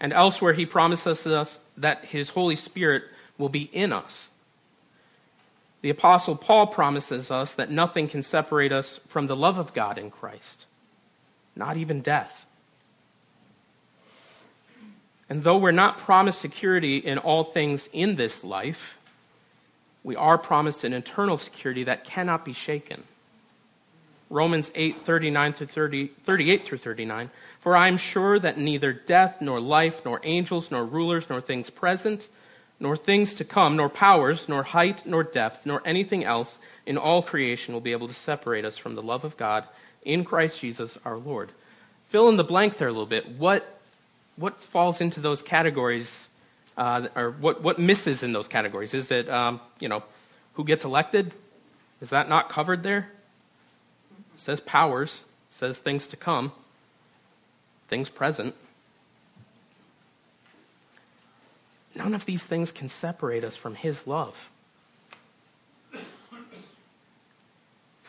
And 0.00 0.12
elsewhere, 0.12 0.52
he 0.52 0.66
promises 0.66 1.26
us 1.26 1.58
that 1.76 2.04
his 2.06 2.30
Holy 2.30 2.56
Spirit 2.56 3.04
will 3.36 3.48
be 3.48 3.62
in 3.72 3.92
us 3.92 4.28
the 5.80 5.90
Apostle 5.90 6.36
Paul 6.36 6.66
promises 6.66 7.30
us 7.30 7.54
that 7.54 7.70
nothing 7.70 8.08
can 8.08 8.22
separate 8.22 8.72
us 8.72 8.98
from 9.08 9.26
the 9.26 9.36
love 9.36 9.58
of 9.58 9.74
God 9.74 9.96
in 9.96 10.10
Christ, 10.10 10.66
not 11.54 11.76
even 11.76 12.00
death. 12.00 12.46
And 15.30 15.44
though 15.44 15.58
we're 15.58 15.70
not 15.70 15.98
promised 15.98 16.40
security 16.40 16.96
in 16.96 17.18
all 17.18 17.44
things 17.44 17.88
in 17.92 18.16
this 18.16 18.42
life, 18.42 18.96
we 20.02 20.16
are 20.16 20.38
promised 20.38 20.84
an 20.84 20.94
eternal 20.94 21.36
security 21.36 21.84
that 21.84 22.04
cannot 22.04 22.44
be 22.44 22.54
shaken. 22.54 23.04
Romans 24.30 24.70
8, 24.74 25.04
39 25.04 25.52
through 25.52 25.66
30, 25.68 26.06
38 26.24 26.64
through 26.64 26.78
39. 26.78 27.30
For 27.60 27.76
I 27.76 27.88
am 27.88 27.98
sure 27.98 28.38
that 28.38 28.56
neither 28.56 28.92
death, 28.92 29.40
nor 29.40 29.60
life, 29.60 30.04
nor 30.04 30.20
angels, 30.22 30.70
nor 30.70 30.84
rulers, 30.84 31.28
nor 31.28 31.40
things 31.40 31.70
present, 31.70 32.28
nor 32.80 32.96
things 32.96 33.34
to 33.34 33.44
come, 33.44 33.76
nor 33.76 33.88
powers, 33.88 34.48
nor 34.48 34.62
height, 34.62 35.04
nor 35.04 35.24
depth, 35.24 35.66
nor 35.66 35.82
anything 35.84 36.24
else 36.24 36.58
in 36.86 36.96
all 36.96 37.22
creation 37.22 37.74
will 37.74 37.80
be 37.80 37.92
able 37.92 38.08
to 38.08 38.14
separate 38.14 38.64
us 38.64 38.78
from 38.78 38.94
the 38.94 39.02
love 39.02 39.24
of 39.24 39.36
God 39.36 39.64
in 40.04 40.24
Christ 40.24 40.60
Jesus 40.60 40.96
our 41.04 41.16
Lord. 41.16 41.50
Fill 42.06 42.28
in 42.28 42.36
the 42.36 42.44
blank 42.44 42.78
there 42.78 42.88
a 42.88 42.92
little 42.92 43.04
bit. 43.04 43.28
What, 43.28 43.80
what 44.36 44.62
falls 44.62 45.00
into 45.00 45.20
those 45.20 45.42
categories, 45.42 46.28
uh, 46.76 47.08
or 47.16 47.32
what, 47.32 47.62
what 47.62 47.78
misses 47.78 48.22
in 48.22 48.32
those 48.32 48.46
categories? 48.48 48.94
Is 48.94 49.10
it, 49.10 49.28
um, 49.28 49.60
you 49.80 49.88
know, 49.88 50.04
Who 50.58 50.64
gets 50.64 50.84
elected? 50.84 51.32
Is 52.00 52.10
that 52.10 52.28
not 52.28 52.50
covered 52.50 52.82
there? 52.82 53.10
It 54.34 54.40
says 54.40 54.58
powers, 54.60 55.20
says 55.50 55.78
things 55.78 56.08
to 56.08 56.16
come, 56.16 56.50
things 57.88 58.08
present. 58.08 58.54
None 61.94 62.14
of 62.14 62.26
these 62.26 62.42
things 62.42 62.70
can 62.70 62.88
separate 62.88 63.42
us 63.42 63.56
from 63.56 63.74
His 63.74 64.06
love. 64.06 64.48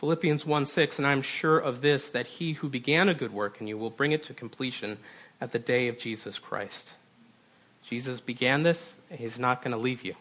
Philippians 0.00 0.46
1 0.46 0.64
6, 0.64 0.96
and 0.96 1.06
I'm 1.06 1.20
sure 1.20 1.58
of 1.58 1.82
this, 1.82 2.08
that 2.08 2.26
he 2.26 2.54
who 2.54 2.70
began 2.70 3.10
a 3.10 3.14
good 3.14 3.34
work 3.34 3.60
in 3.60 3.66
you 3.66 3.76
will 3.76 3.90
bring 3.90 4.12
it 4.12 4.22
to 4.24 4.32
completion 4.32 4.96
at 5.42 5.52
the 5.52 5.58
day 5.58 5.88
of 5.88 5.98
Jesus 5.98 6.38
Christ. 6.38 6.88
Jesus 7.86 8.18
began 8.18 8.62
this, 8.62 8.94
and 9.10 9.20
he's 9.20 9.38
not 9.38 9.62
going 9.62 9.72
to 9.72 9.76
leave 9.76 10.02
you. 10.02 10.14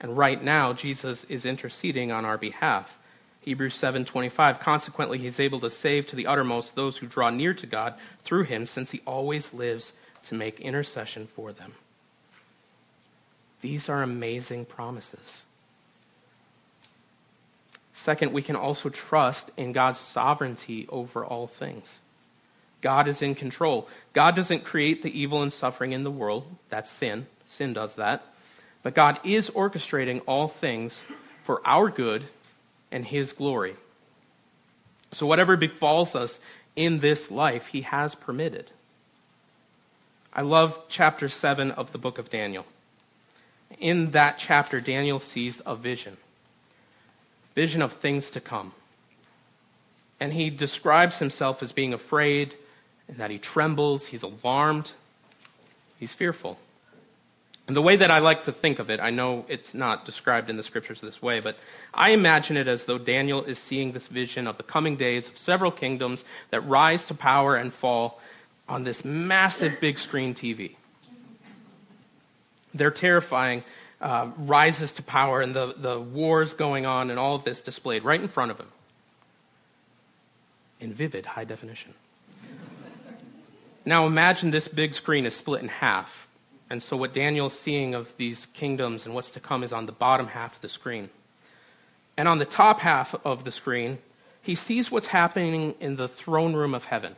And 0.00 0.16
right 0.16 0.40
now, 0.40 0.72
Jesus 0.72 1.24
is 1.24 1.44
interceding 1.44 2.12
on 2.12 2.24
our 2.24 2.38
behalf. 2.38 2.96
Hebrews 3.40 3.74
7:25 3.74 4.60
Consequently 4.60 5.18
he 5.18 5.26
is 5.26 5.40
able 5.40 5.60
to 5.60 5.70
save 5.70 6.06
to 6.08 6.16
the 6.16 6.26
uttermost 6.26 6.74
those 6.74 6.98
who 6.98 7.06
draw 7.06 7.30
near 7.30 7.54
to 7.54 7.66
God 7.66 7.94
through 8.22 8.44
him 8.44 8.66
since 8.66 8.90
he 8.90 9.00
always 9.06 9.54
lives 9.54 9.92
to 10.24 10.34
make 10.34 10.60
intercession 10.60 11.26
for 11.26 11.52
them. 11.52 11.74
These 13.62 13.88
are 13.88 14.02
amazing 14.02 14.66
promises. 14.66 15.42
Second, 17.92 18.32
we 18.32 18.42
can 18.42 18.56
also 18.56 18.88
trust 18.88 19.50
in 19.56 19.72
God's 19.72 19.98
sovereignty 19.98 20.86
over 20.88 21.24
all 21.24 21.46
things. 21.46 21.98
God 22.80 23.08
is 23.08 23.20
in 23.20 23.34
control. 23.34 23.88
God 24.14 24.34
doesn't 24.34 24.64
create 24.64 25.02
the 25.02 25.18
evil 25.18 25.42
and 25.42 25.52
suffering 25.52 25.92
in 25.92 26.02
the 26.02 26.10
world. 26.10 26.46
That's 26.70 26.90
sin. 26.90 27.26
Sin 27.46 27.74
does 27.74 27.96
that. 27.96 28.24
But 28.82 28.94
God 28.94 29.20
is 29.22 29.50
orchestrating 29.50 30.22
all 30.26 30.48
things 30.48 31.02
for 31.42 31.60
our 31.66 31.90
good 31.90 32.24
and 32.90 33.04
His 33.04 33.32
glory. 33.32 33.76
So, 35.12 35.26
whatever 35.26 35.56
befalls 35.56 36.14
us 36.14 36.38
in 36.76 37.00
this 37.00 37.30
life, 37.30 37.68
He 37.68 37.82
has 37.82 38.14
permitted. 38.14 38.70
I 40.32 40.42
love 40.42 40.80
chapter 40.88 41.28
7 41.28 41.72
of 41.72 41.92
the 41.92 41.98
book 41.98 42.18
of 42.18 42.30
Daniel. 42.30 42.64
In 43.78 44.12
that 44.12 44.38
chapter, 44.38 44.80
Daniel 44.80 45.20
sees 45.20 45.60
a 45.66 45.74
vision 45.74 46.16
vision 47.54 47.82
of 47.82 47.92
things 47.92 48.30
to 48.30 48.40
come. 48.40 48.72
And 50.18 50.32
he 50.32 50.50
describes 50.50 51.18
himself 51.18 51.62
as 51.62 51.72
being 51.72 51.92
afraid 51.92 52.54
and 53.08 53.18
that 53.18 53.30
he 53.30 53.38
trembles, 53.38 54.06
he's 54.06 54.22
alarmed, 54.22 54.92
he's 55.98 56.12
fearful. 56.12 56.58
And 57.70 57.76
the 57.76 57.82
way 57.82 57.94
that 57.94 58.10
I 58.10 58.18
like 58.18 58.42
to 58.46 58.52
think 58.52 58.80
of 58.80 58.90
it, 58.90 58.98
I 58.98 59.10
know 59.10 59.44
it's 59.46 59.74
not 59.74 60.04
described 60.04 60.50
in 60.50 60.56
the 60.56 60.62
scriptures 60.64 61.00
this 61.00 61.22
way, 61.22 61.38
but 61.38 61.56
I 61.94 62.10
imagine 62.10 62.56
it 62.56 62.66
as 62.66 62.86
though 62.86 62.98
Daniel 62.98 63.44
is 63.44 63.60
seeing 63.60 63.92
this 63.92 64.08
vision 64.08 64.48
of 64.48 64.56
the 64.56 64.64
coming 64.64 64.96
days 64.96 65.28
of 65.28 65.38
several 65.38 65.70
kingdoms 65.70 66.24
that 66.50 66.66
rise 66.66 67.04
to 67.04 67.14
power 67.14 67.54
and 67.54 67.72
fall 67.72 68.20
on 68.68 68.82
this 68.82 69.04
massive 69.04 69.78
big 69.80 70.00
screen 70.00 70.34
TV. 70.34 70.74
They're 72.74 72.90
terrifying 72.90 73.62
uh, 74.00 74.32
rises 74.36 74.90
to 74.94 75.04
power 75.04 75.40
and 75.40 75.54
the, 75.54 75.72
the 75.76 76.00
wars 76.00 76.54
going 76.54 76.86
on 76.86 77.08
and 77.08 77.20
all 77.20 77.36
of 77.36 77.44
this 77.44 77.60
displayed 77.60 78.02
right 78.02 78.20
in 78.20 78.26
front 78.26 78.50
of 78.50 78.58
him 78.58 78.72
in 80.80 80.92
vivid 80.92 81.24
high 81.24 81.44
definition. 81.44 81.94
now 83.84 84.06
imagine 84.06 84.50
this 84.50 84.66
big 84.66 84.92
screen 84.92 85.24
is 85.24 85.36
split 85.36 85.62
in 85.62 85.68
half. 85.68 86.26
And 86.70 86.80
so 86.80 86.96
what 86.96 87.12
Daniel's 87.12 87.58
seeing 87.58 87.94
of 87.94 88.16
these 88.16 88.46
kingdoms 88.46 89.04
and 89.04 89.14
what's 89.14 89.32
to 89.32 89.40
come 89.40 89.64
is 89.64 89.72
on 89.72 89.86
the 89.86 89.92
bottom 89.92 90.28
half 90.28 90.54
of 90.54 90.62
the 90.62 90.68
screen. 90.68 91.10
And 92.16 92.28
on 92.28 92.38
the 92.38 92.44
top 92.44 92.80
half 92.80 93.14
of 93.24 93.44
the 93.44 93.50
screen, 93.50 93.98
he 94.40 94.54
sees 94.54 94.90
what's 94.90 95.08
happening 95.08 95.74
in 95.80 95.96
the 95.96 96.08
throne 96.08 96.54
room 96.54 96.72
of 96.72 96.84
heaven. 96.84 97.16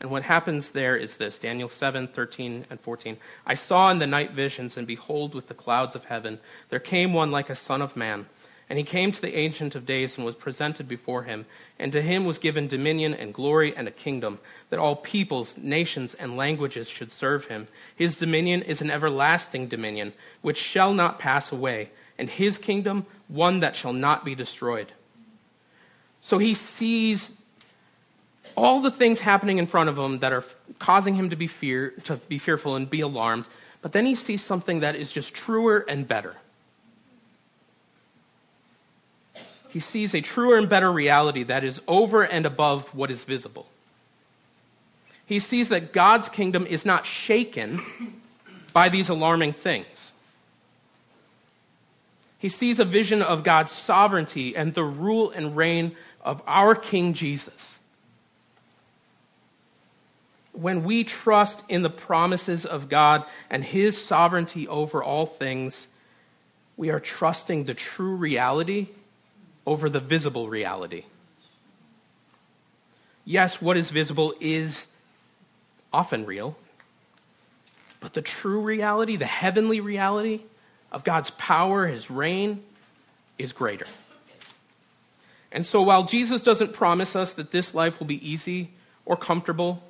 And 0.00 0.10
what 0.10 0.22
happens 0.22 0.70
there 0.70 0.96
is 0.96 1.16
this 1.16 1.36
Daniel 1.36 1.68
7, 1.68 2.08
13, 2.08 2.66
and 2.70 2.80
14. 2.80 3.18
I 3.46 3.54
saw 3.54 3.90
in 3.90 3.98
the 3.98 4.06
night 4.06 4.30
visions, 4.30 4.76
and 4.76 4.86
behold, 4.86 5.34
with 5.34 5.48
the 5.48 5.54
clouds 5.54 5.94
of 5.94 6.06
heaven, 6.06 6.38
there 6.70 6.78
came 6.78 7.12
one 7.12 7.30
like 7.30 7.50
a 7.50 7.56
son 7.56 7.82
of 7.82 7.96
man. 7.96 8.26
And 8.70 8.78
he 8.78 8.84
came 8.84 9.10
to 9.10 9.20
the 9.20 9.36
Ancient 9.36 9.74
of 9.74 9.84
Days 9.84 10.16
and 10.16 10.24
was 10.24 10.36
presented 10.36 10.86
before 10.86 11.24
him. 11.24 11.44
And 11.76 11.90
to 11.90 12.00
him 12.00 12.24
was 12.24 12.38
given 12.38 12.68
dominion 12.68 13.14
and 13.14 13.34
glory 13.34 13.76
and 13.76 13.88
a 13.88 13.90
kingdom, 13.90 14.38
that 14.70 14.78
all 14.78 14.94
peoples, 14.94 15.56
nations, 15.56 16.14
and 16.14 16.36
languages 16.36 16.88
should 16.88 17.10
serve 17.10 17.46
him. 17.46 17.66
His 17.96 18.16
dominion 18.16 18.62
is 18.62 18.80
an 18.80 18.88
everlasting 18.88 19.66
dominion, 19.66 20.12
which 20.40 20.56
shall 20.56 20.94
not 20.94 21.18
pass 21.18 21.50
away, 21.50 21.90
and 22.16 22.30
his 22.30 22.58
kingdom 22.58 23.06
one 23.26 23.58
that 23.58 23.74
shall 23.74 23.92
not 23.92 24.24
be 24.24 24.36
destroyed. 24.36 24.92
So 26.22 26.38
he 26.38 26.54
sees 26.54 27.36
all 28.56 28.80
the 28.80 28.90
things 28.90 29.18
happening 29.18 29.58
in 29.58 29.66
front 29.66 29.88
of 29.88 29.98
him 29.98 30.20
that 30.20 30.32
are 30.32 30.44
causing 30.78 31.16
him 31.16 31.30
to 31.30 31.36
be 31.36 31.48
fear 31.48 31.90
to 32.04 32.16
be 32.16 32.38
fearful 32.38 32.76
and 32.76 32.88
be 32.88 33.00
alarmed 33.00 33.46
but 33.82 33.92
then 33.92 34.04
he 34.06 34.14
sees 34.14 34.42
something 34.42 34.80
that 34.80 34.96
is 34.96 35.12
just 35.12 35.32
truer 35.32 35.84
and 35.88 36.08
better 36.08 36.36
he 39.70 39.80
sees 39.80 40.14
a 40.14 40.20
truer 40.20 40.58
and 40.58 40.68
better 40.68 40.90
reality 40.90 41.44
that 41.44 41.62
is 41.62 41.80
over 41.86 42.22
and 42.22 42.44
above 42.44 42.92
what 42.94 43.10
is 43.10 43.24
visible. 43.24 43.66
He 45.26 45.38
sees 45.38 45.68
that 45.68 45.92
god's 45.92 46.28
kingdom 46.28 46.66
is 46.66 46.84
not 46.84 47.06
shaken 47.06 47.80
by 48.72 48.88
these 48.88 49.08
alarming 49.08 49.52
things. 49.52 50.12
He 52.38 52.48
sees 52.48 52.80
a 52.80 52.84
vision 52.84 53.22
of 53.22 53.44
god's 53.44 53.70
sovereignty 53.70 54.56
and 54.56 54.74
the 54.74 54.84
rule 54.84 55.30
and 55.30 55.56
reign 55.56 55.96
of 56.20 56.42
our 56.46 56.74
king 56.74 57.14
jesus. 57.14 57.76
When 60.52 60.82
we 60.82 61.04
trust 61.04 61.62
in 61.68 61.82
the 61.82 61.90
promises 61.90 62.66
of 62.66 62.88
God 62.88 63.24
and 63.48 63.62
His 63.62 63.96
sovereignty 63.96 64.66
over 64.66 65.02
all 65.02 65.24
things, 65.24 65.86
we 66.76 66.90
are 66.90 66.98
trusting 66.98 67.64
the 67.64 67.72
true 67.72 68.16
reality 68.16 68.88
over 69.70 69.88
the 69.88 70.00
visible 70.00 70.48
reality. 70.48 71.04
Yes, 73.24 73.62
what 73.62 73.76
is 73.76 73.90
visible 73.90 74.34
is 74.40 74.84
often 75.92 76.26
real, 76.26 76.56
but 78.00 78.12
the 78.12 78.20
true 78.20 78.60
reality, 78.62 79.14
the 79.14 79.26
heavenly 79.26 79.78
reality 79.78 80.40
of 80.90 81.04
God's 81.04 81.30
power, 81.30 81.86
His 81.86 82.10
reign, 82.10 82.64
is 83.38 83.52
greater. 83.52 83.86
And 85.52 85.64
so 85.64 85.82
while 85.82 86.02
Jesus 86.02 86.42
doesn't 86.42 86.72
promise 86.72 87.14
us 87.14 87.34
that 87.34 87.52
this 87.52 87.72
life 87.72 88.00
will 88.00 88.08
be 88.08 88.28
easy 88.28 88.72
or 89.04 89.16
comfortable, 89.16 89.84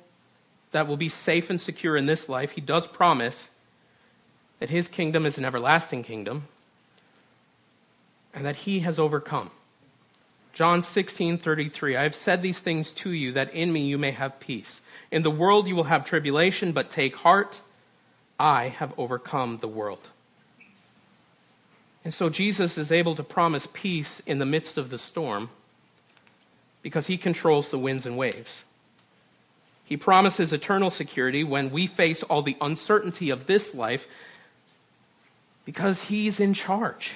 that 0.69 0.87
will 0.87 0.95
be 0.95 1.09
safe 1.09 1.49
and 1.49 1.59
secure 1.59 1.97
in 1.97 2.05
this 2.05 2.29
life, 2.29 2.51
he 2.51 2.61
does 2.61 2.85
promise 2.85 3.49
that 4.59 4.69
his 4.69 4.87
kingdom 4.87 5.25
is 5.25 5.39
an 5.39 5.45
everlasting 5.45 6.03
kingdom 6.03 6.43
and 8.31 8.45
that 8.45 8.57
he 8.57 8.81
has 8.81 8.99
overcome. 8.99 9.49
John 10.53 10.83
16, 10.83 11.37
33. 11.37 11.95
I 11.95 12.03
have 12.03 12.15
said 12.15 12.41
these 12.41 12.59
things 12.59 12.91
to 12.93 13.11
you 13.11 13.31
that 13.33 13.53
in 13.53 13.71
me 13.71 13.87
you 13.87 13.97
may 13.97 14.11
have 14.11 14.39
peace. 14.39 14.81
In 15.09 15.23
the 15.23 15.31
world 15.31 15.67
you 15.67 15.75
will 15.75 15.85
have 15.85 16.05
tribulation, 16.05 16.71
but 16.71 16.89
take 16.89 17.15
heart. 17.15 17.61
I 18.39 18.69
have 18.69 18.93
overcome 18.97 19.59
the 19.59 19.67
world. 19.67 20.09
And 22.03 22.13
so 22.13 22.29
Jesus 22.29 22.77
is 22.77 22.91
able 22.91 23.15
to 23.15 23.23
promise 23.23 23.67
peace 23.71 24.21
in 24.25 24.39
the 24.39 24.45
midst 24.45 24.77
of 24.77 24.89
the 24.89 24.97
storm 24.97 25.49
because 26.81 27.07
he 27.07 27.17
controls 27.17 27.69
the 27.69 27.77
winds 27.77 28.05
and 28.05 28.17
waves. 28.17 28.63
He 29.85 29.97
promises 29.97 30.53
eternal 30.53 30.89
security 30.89 31.43
when 31.43 31.69
we 31.69 31.85
face 31.85 32.23
all 32.23 32.41
the 32.41 32.57
uncertainty 32.61 33.29
of 33.29 33.45
this 33.45 33.75
life 33.75 34.07
because 35.65 36.03
he's 36.03 36.39
in 36.39 36.53
charge. 36.53 37.11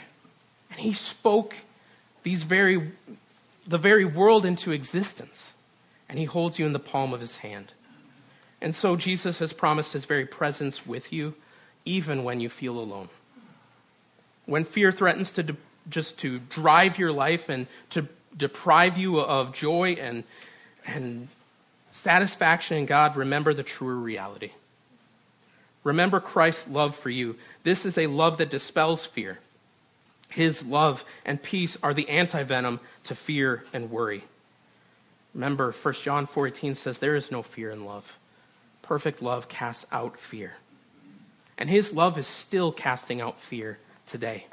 And 0.70 0.80
he 0.80 0.94
spoke 0.94 1.56
these 2.24 2.44
very, 2.44 2.92
the 3.68 3.78
very 3.78 4.06
world 4.06 4.46
into 4.46 4.72
existence. 4.72 5.52
And 6.08 6.20
he 6.20 6.26
holds 6.26 6.60
you 6.60 6.66
in 6.66 6.74
the 6.74 6.80
palm 6.80 7.14
of 7.14 7.22
his 7.22 7.38
hand. 7.38 7.72
And 8.62 8.76
so 8.76 8.96
Jesus 8.96 9.40
has 9.40 9.54
promised 9.54 9.94
his 9.94 10.06
very 10.06 10.26
presence 10.26 10.86
with 10.86 11.12
you, 11.12 11.34
even 11.84 12.24
when 12.24 12.40
you 12.40 12.50
feel 12.50 12.80
alone. 12.80 13.10
When 14.46 14.66
fear 14.66 14.92
threatens 14.92 15.32
to 15.34 15.44
de- 15.44 15.58
just 15.90 16.20
to 16.20 16.40
drive 16.40 16.98
your 16.98 17.12
life 17.12 17.50
and 17.50 17.68
to 17.92 18.08
deprive 18.36 18.98
you 18.98 19.20
of 19.20 19.54
joy 19.54 19.94
and, 19.94 20.24
and 20.86 21.28
satisfaction 21.92 22.78
in 22.78 22.86
God, 22.86 23.16
remember 23.16 23.54
the 23.54 23.64
truer 23.64 23.96
reality. 23.96 24.52
Remember 25.84 26.20
Christ's 26.20 26.68
love 26.68 26.96
for 26.96 27.10
you. 27.10 27.36
This 27.64 27.86
is 27.86 27.98
a 27.98 28.08
love 28.08 28.38
that 28.38 28.50
dispels 28.50 29.06
fear. 29.06 29.40
His 30.30 30.66
love 30.66 31.06
and 31.26 31.42
peace 31.42 31.78
are 31.82 31.94
the 31.94 32.06
antivenom 32.06 32.80
to 33.06 33.16
fear 33.16 33.64
and 33.74 33.90
worry. 33.90 34.24
Remember 35.34 35.72
1 35.72 35.94
John 36.04 36.28
4:18 36.28 36.76
says 36.76 37.00
there 37.00 37.16
is 37.16 37.32
no 37.32 37.44
fear 37.44 37.70
in 37.70 37.86
love. 37.86 38.18
Perfect 38.82 39.22
love 39.22 39.50
casts 39.50 39.86
out 39.92 40.20
fear. 40.20 40.56
And 41.58 41.70
his 41.70 41.94
love 41.94 42.18
is 42.18 42.28
still 42.28 42.72
casting 42.72 43.22
out 43.22 43.40
fear 43.40 43.80
today. 44.06 44.48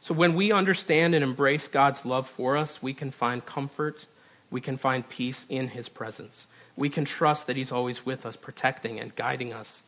So 0.00 0.14
when 0.14 0.34
we 0.34 0.52
understand 0.52 1.14
and 1.14 1.24
embrace 1.24 1.66
God's 1.66 2.04
love 2.04 2.28
for 2.28 2.56
us, 2.56 2.82
we 2.82 2.92
can 2.92 3.10
find 3.10 3.44
comfort, 3.44 4.06
we 4.50 4.60
can 4.60 4.76
find 4.76 5.08
peace 5.08 5.46
in 5.48 5.68
his 5.68 5.88
presence. 5.88 6.46
We 6.76 6.90
can 6.90 7.04
trust 7.04 7.46
that 7.46 7.56
he's 7.56 7.72
always 7.72 8.04
with 8.04 8.26
us, 8.26 8.36
protecting 8.36 9.00
and 9.00 9.14
guiding 9.16 9.52
us. 9.52 9.82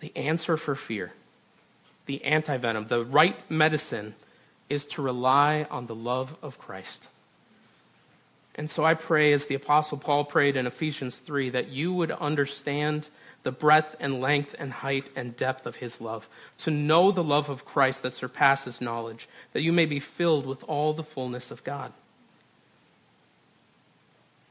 The 0.00 0.16
answer 0.16 0.56
for 0.56 0.74
fear, 0.74 1.12
the 2.08 2.22
antivenom, 2.24 2.88
the 2.88 3.04
right 3.04 3.36
medicine 3.50 4.14
is 4.68 4.86
to 4.86 5.02
rely 5.02 5.66
on 5.70 5.86
the 5.86 5.94
love 5.94 6.36
of 6.42 6.58
Christ. 6.58 7.06
And 8.54 8.68
so 8.68 8.84
I 8.84 8.94
pray, 8.94 9.32
as 9.34 9.44
the 9.44 9.54
Apostle 9.54 9.98
Paul 9.98 10.24
prayed 10.24 10.56
in 10.56 10.66
Ephesians 10.66 11.16
3, 11.16 11.50
that 11.50 11.68
you 11.68 11.92
would 11.92 12.10
understand 12.10 13.06
the 13.44 13.52
breadth 13.52 13.94
and 14.00 14.20
length 14.20 14.54
and 14.58 14.72
height 14.72 15.10
and 15.14 15.36
depth 15.36 15.66
of 15.66 15.76
his 15.76 16.00
love, 16.00 16.26
to 16.58 16.70
know 16.70 17.12
the 17.12 17.22
love 17.22 17.50
of 17.50 17.66
Christ 17.66 18.02
that 18.02 18.14
surpasses 18.14 18.80
knowledge, 18.80 19.28
that 19.52 19.62
you 19.62 19.72
may 19.72 19.86
be 19.86 20.00
filled 20.00 20.46
with 20.46 20.64
all 20.64 20.94
the 20.94 21.04
fullness 21.04 21.50
of 21.50 21.62
God. 21.62 21.92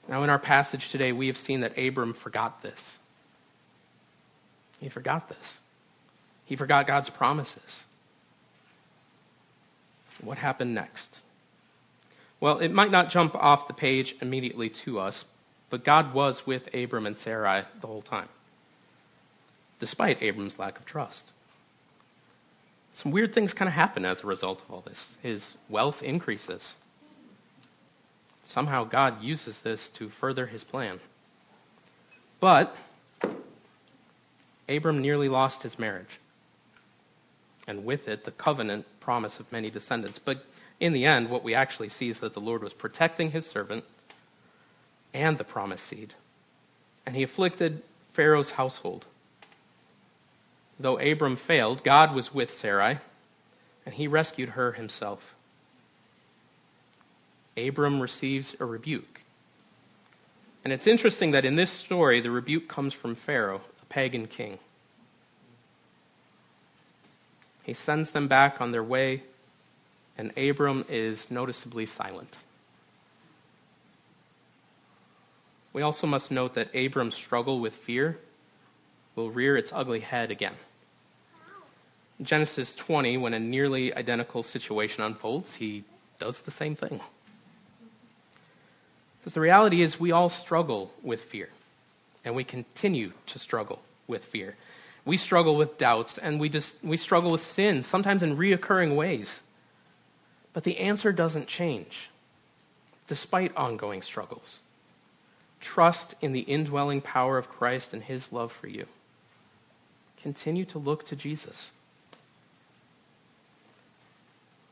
Now, 0.08 0.24
in 0.24 0.30
our 0.30 0.40
passage 0.40 0.90
today, 0.90 1.12
we 1.12 1.28
have 1.28 1.38
seen 1.38 1.62
that 1.62 1.78
Abram 1.78 2.14
forgot 2.14 2.62
this. 2.62 2.98
He 4.80 4.90
forgot 4.90 5.28
this. 5.28 5.60
He 6.48 6.56
forgot 6.56 6.88
God's 6.88 7.12
promises. 7.12 7.84
What 10.22 10.40
happened 10.40 10.74
next? 10.74 11.20
Well, 12.40 12.58
it 12.58 12.72
might 12.72 12.90
not 12.90 13.12
jump 13.12 13.36
off 13.36 13.68
the 13.68 13.74
page 13.74 14.16
immediately 14.22 14.70
to 14.70 15.00
us, 15.00 15.26
but 15.70 15.84
God 15.84 16.16
was 16.16 16.48
with 16.48 16.74
Abram 16.74 17.06
and 17.06 17.16
Sarai 17.16 17.66
the 17.82 17.88
whole 17.88 18.02
time 18.02 18.30
despite 19.80 20.22
Abram's 20.22 20.60
lack 20.60 20.78
of 20.78 20.86
trust. 20.86 21.32
Some 22.94 23.12
weird 23.12 23.34
things 23.34 23.54
kind 23.54 23.70
of 23.70 23.76
happen 23.76 24.06
as 24.06 24.24
a 24.24 24.28
result 24.28 24.62
of 24.62 24.74
all 24.74 24.82
this. 24.82 25.18
His 25.22 25.54
wealth 25.70 26.02
increases. 26.02 26.74
Somehow 28.44 28.86
God 28.86 29.22
uses 29.22 29.62
this 29.62 29.90
to 29.90 30.10
further 30.10 30.48
his 30.48 30.64
plan. 30.64 31.00
But 32.40 32.76
Abram 34.68 35.02
nearly 35.02 35.30
lost 35.30 35.64
his 35.64 35.78
marriage, 35.78 36.20
and 37.68 37.86
with 37.86 38.08
it, 38.08 38.26
the 38.26 38.32
covenant 38.32 38.86
promise 39.00 39.40
of 39.40 39.52
many 39.52 39.70
descendants. 39.70 40.20
But 40.20 40.46
in 40.80 40.94
the 40.94 41.06
end, 41.06 41.30
what 41.30 41.44
we 41.44 41.54
actually 41.54 41.90
see 41.90 42.10
is 42.10 42.20
that 42.22 42.34
the 42.34 42.42
Lord 42.42 42.64
was 42.64 42.74
protecting 42.74 43.32
his 43.32 43.46
servant 43.46 43.84
and 45.14 45.38
the 45.38 45.44
promised 45.44 45.86
seed. 45.86 46.14
And 47.06 47.16
he 47.16 47.24
afflicted 47.24 47.84
Pharaoh's 48.14 48.52
household 48.52 49.06
Though 50.80 51.00
Abram 51.00 51.36
failed, 51.36 51.84
God 51.84 52.14
was 52.14 52.34
with 52.34 52.52
Sarai, 52.52 53.00
and 53.86 53.96
he 53.96 54.08
rescued 54.08 54.50
her 54.50 54.74
himself. 54.74 55.34
Abram 57.58 58.00
receives 58.00 58.56
a 58.60 58.66
rebuke. 58.66 59.22
And 60.64 60.72
it's 60.72 60.86
interesting 60.86 61.32
that 61.32 61.46
in 61.46 61.56
this 61.56 61.72
story, 61.72 62.22
the 62.22 62.30
rebuke 62.30 62.68
comes 62.68 62.94
from 62.94 63.16
Pharaoh, 63.16 63.62
a 63.82 63.86
pagan 63.86 64.28
king. 64.28 64.60
He 67.68 67.74
sends 67.74 68.12
them 68.12 68.30
back 68.30 68.62
on 68.62 68.72
their 68.72 68.84
way, 68.84 69.24
and 70.18 70.36
Abram 70.38 70.86
is 70.88 71.30
noticeably 71.30 71.86
silent. 71.86 72.38
We 75.74 75.82
also 75.82 76.08
must 76.08 76.32
note 76.32 76.56
that 76.56 76.70
Abram's 76.74 77.16
struggle 77.16 77.60
with 77.60 77.76
fear 77.76 78.20
will 79.16 79.30
rear 79.30 79.58
its 79.58 79.74
ugly 79.74 80.00
head 80.00 80.32
again. 80.32 80.56
Genesis 82.22 82.74
20, 82.74 83.18
when 83.18 83.34
a 83.34 83.40
nearly 83.40 83.94
identical 83.94 84.44
situation 84.44 85.04
unfolds, 85.04 85.56
he 85.56 85.84
does 86.20 86.44
the 86.44 86.52
same 86.52 86.74
thing. 86.74 87.02
Because 89.20 89.34
the 89.34 89.42
reality 89.42 89.82
is, 89.82 90.00
we 90.00 90.14
all 90.14 90.30
struggle 90.30 90.94
with 91.04 91.22
fear, 91.22 91.50
and 92.24 92.34
we 92.34 92.46
continue 92.46 93.12
to 93.26 93.38
struggle 93.38 93.82
with 94.08 94.24
fear. 94.24 94.56
We 95.08 95.16
struggle 95.16 95.56
with 95.56 95.78
doubts, 95.78 96.18
and 96.18 96.38
we, 96.38 96.50
just, 96.50 96.84
we 96.84 96.98
struggle 96.98 97.32
with 97.32 97.42
sin, 97.42 97.82
sometimes 97.82 98.22
in 98.22 98.36
reoccurring 98.36 98.98
ways. 98.98 99.42
But 100.52 100.66
the 100.66 100.80
answer 100.80 101.14
doesn't 101.14 101.48
change, 101.48 102.10
despite 103.08 103.56
ongoing 103.56 104.02
struggles. 104.02 104.60
Trust 105.62 106.14
in 106.22 106.34
the 106.34 106.42
indwelling 106.42 107.00
power 107.00 107.38
of 107.38 107.50
Christ 107.50 107.94
and 107.94 108.04
his 108.04 108.34
love 108.34 108.52
for 108.52 108.68
you. 108.68 108.86
Continue 110.22 110.66
to 110.66 110.78
look 110.78 111.08
to 111.08 111.16
Jesus 111.16 111.72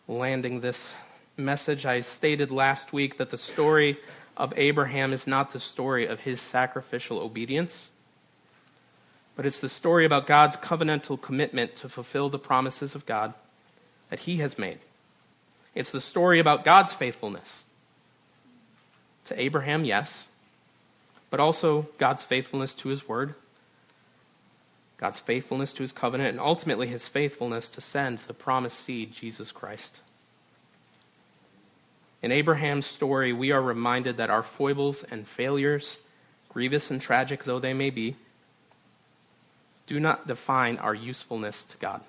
landing 0.07 0.59
this 0.59 0.89
message. 1.37 1.85
I 1.85 2.01
stated 2.01 2.51
last 2.51 2.93
week 2.93 3.17
that 3.17 3.29
the 3.29 3.37
story 3.37 3.97
of 4.37 4.53
Abraham 4.57 5.13
is 5.13 5.25
not 5.25 5.51
the 5.51 5.61
story 5.61 6.05
of 6.05 6.19
his 6.19 6.41
sacrificial 6.41 7.19
obedience, 7.19 7.89
but 9.35 9.45
it's 9.45 9.59
the 9.59 9.69
story 9.69 10.05
about 10.05 10.27
God's 10.27 10.55
covenantal 10.55 11.21
commitment 11.21 11.75
to 11.77 11.89
fulfill 11.89 12.29
the 12.29 12.39
promises 12.39 12.95
of 12.95 13.05
God 13.05 13.33
that 14.09 14.19
he 14.19 14.37
has 14.37 14.57
made. 14.57 14.79
It's 15.73 15.89
the 15.89 16.01
story 16.01 16.39
about 16.39 16.63
God's 16.63 16.93
faithfulness 16.93 17.63
to 19.25 19.39
Abraham, 19.39 19.83
yes, 19.83 20.27
but 21.29 21.39
also 21.39 21.89
God's 21.97 22.23
faithfulness 22.23 22.73
to 22.75 22.89
his 22.89 23.07
word, 23.07 23.35
God's 24.97 25.19
faithfulness 25.19 25.73
to 25.73 25.83
his 25.83 25.91
covenant, 25.91 26.29
and 26.29 26.39
ultimately 26.39 26.87
his 26.87 27.07
faithfulness 27.07 27.67
to 27.69 27.81
send 27.81 28.19
the 28.19 28.33
promised 28.33 28.79
seed, 28.79 29.13
Jesus 29.13 29.51
Christ. 29.51 29.97
In 32.21 32.31
Abraham's 32.31 32.85
story, 32.85 33.33
we 33.33 33.51
are 33.51 33.61
reminded 33.61 34.17
that 34.17 34.29
our 34.29 34.43
foibles 34.43 35.03
and 35.03 35.27
failures, 35.27 35.97
grievous 36.47 36.89
and 36.89 37.01
tragic 37.01 37.43
though 37.43 37.59
they 37.59 37.73
may 37.73 37.89
be, 37.89 38.15
do 39.87 39.99
not 39.99 40.27
define 40.27 40.77
our 40.77 40.93
usefulness 40.93 41.63
to 41.65 41.77
God. 41.77 42.01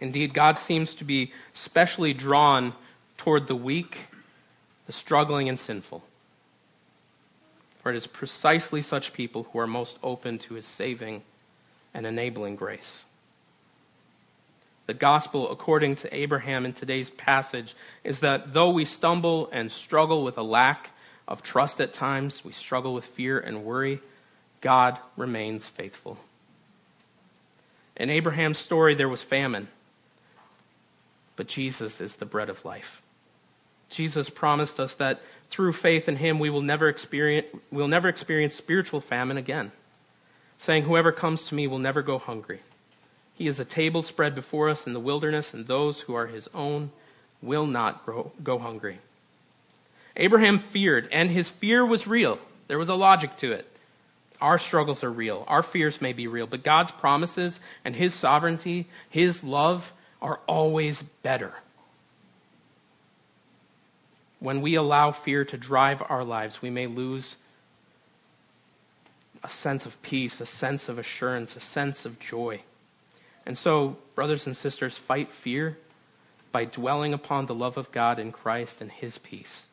Indeed, 0.00 0.34
God 0.34 0.58
seems 0.58 0.94
to 0.94 1.04
be 1.04 1.32
specially 1.54 2.14
drawn 2.14 2.72
toward 3.16 3.46
the 3.46 3.56
weak, 3.56 4.06
the 4.86 4.92
struggling, 4.92 5.48
and 5.48 5.58
sinful. 5.58 6.02
For 7.82 7.90
it 7.90 7.96
is 7.96 8.06
precisely 8.06 8.82
such 8.82 9.12
people 9.12 9.44
who 9.44 9.58
are 9.58 9.66
most 9.66 9.98
open 10.02 10.38
to 10.40 10.54
his 10.54 10.66
saving 10.66 11.22
and 11.94 12.06
enabling 12.06 12.56
grace. 12.56 13.04
The 14.86 14.94
gospel, 14.94 15.50
according 15.50 15.96
to 15.96 16.16
Abraham 16.16 16.64
in 16.64 16.72
today's 16.72 17.10
passage, 17.10 17.74
is 18.04 18.20
that 18.20 18.54
though 18.54 18.70
we 18.70 18.84
stumble 18.84 19.50
and 19.52 19.70
struggle 19.70 20.24
with 20.24 20.38
a 20.38 20.42
lack 20.42 20.90
of 21.26 21.42
trust 21.42 21.80
at 21.80 21.92
times, 21.92 22.44
we 22.44 22.52
struggle 22.52 22.94
with 22.94 23.04
fear 23.04 23.38
and 23.38 23.64
worry, 23.64 24.00
God 24.60 24.98
remains 25.16 25.66
faithful. 25.66 26.18
In 27.96 28.10
Abraham's 28.10 28.58
story, 28.58 28.94
there 28.94 29.08
was 29.08 29.22
famine, 29.22 29.68
but 31.36 31.48
Jesus 31.48 32.00
is 32.00 32.16
the 32.16 32.26
bread 32.26 32.48
of 32.48 32.64
life. 32.64 33.02
Jesus 33.88 34.30
promised 34.30 34.78
us 34.78 34.94
that 34.94 35.20
through 35.50 35.72
faith 35.72 36.08
in 36.08 36.16
him 36.16 36.38
we 36.38 36.50
will 36.50 36.62
never 36.62 36.88
experience, 36.88 37.46
we'll 37.70 37.88
never 37.88 38.08
experience 38.08 38.54
spiritual 38.54 39.00
famine 39.00 39.36
again, 39.36 39.72
saying, 40.58 40.84
Whoever 40.84 41.10
comes 41.10 41.42
to 41.44 41.54
me 41.54 41.66
will 41.66 41.78
never 41.78 42.02
go 42.02 42.18
hungry. 42.18 42.60
He 43.34 43.46
is 43.46 43.58
a 43.58 43.64
table 43.64 44.02
spread 44.02 44.34
before 44.34 44.68
us 44.68 44.86
in 44.86 44.92
the 44.92 45.00
wilderness, 45.00 45.54
and 45.54 45.66
those 45.66 46.02
who 46.02 46.14
are 46.14 46.26
his 46.26 46.48
own 46.52 46.90
will 47.40 47.66
not 47.66 48.04
grow, 48.04 48.32
go 48.42 48.58
hungry. 48.58 48.98
Abraham 50.16 50.58
feared, 50.58 51.08
and 51.12 51.30
his 51.30 51.48
fear 51.48 51.86
was 51.86 52.06
real. 52.06 52.38
There 52.66 52.78
was 52.78 52.88
a 52.88 52.94
logic 52.94 53.36
to 53.38 53.52
it. 53.52 53.72
Our 54.40 54.58
struggles 54.58 55.02
are 55.02 55.10
real. 55.10 55.44
Our 55.48 55.62
fears 55.62 56.00
may 56.00 56.12
be 56.12 56.26
real, 56.26 56.46
but 56.46 56.62
God's 56.62 56.90
promises 56.90 57.58
and 57.84 57.96
his 57.96 58.14
sovereignty, 58.14 58.88
his 59.08 59.42
love, 59.42 59.92
are 60.22 60.40
always 60.46 61.02
better. 61.02 61.54
When 64.40 64.60
we 64.60 64.76
allow 64.76 65.10
fear 65.10 65.44
to 65.46 65.56
drive 65.56 66.02
our 66.08 66.24
lives, 66.24 66.62
we 66.62 66.70
may 66.70 66.86
lose 66.86 67.36
a 69.42 69.48
sense 69.48 69.86
of 69.86 70.00
peace, 70.02 70.40
a 70.40 70.46
sense 70.46 70.88
of 70.88 70.98
assurance, 70.98 71.56
a 71.56 71.60
sense 71.60 72.04
of 72.04 72.20
joy. 72.20 72.62
And 73.46 73.56
so, 73.56 73.96
brothers 74.14 74.46
and 74.46 74.56
sisters, 74.56 74.98
fight 74.98 75.32
fear 75.32 75.78
by 76.52 76.64
dwelling 76.64 77.12
upon 77.12 77.46
the 77.46 77.54
love 77.54 77.76
of 77.76 77.90
God 77.92 78.18
in 78.18 78.32
Christ 78.32 78.80
and 78.80 78.90
his 78.90 79.18
peace. 79.18 79.66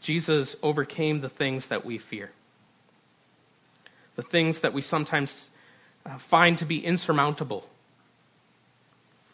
Jesus 0.00 0.56
overcame 0.62 1.20
the 1.20 1.28
things 1.28 1.68
that 1.68 1.84
we 1.84 1.98
fear, 1.98 2.30
the 4.18 4.22
things 4.22 4.58
that 4.58 4.74
we 4.74 4.82
sometimes 4.82 5.48
uh, 6.04 6.18
find 6.18 6.58
to 6.58 6.64
be 6.64 6.84
insurmountable. 6.84 7.64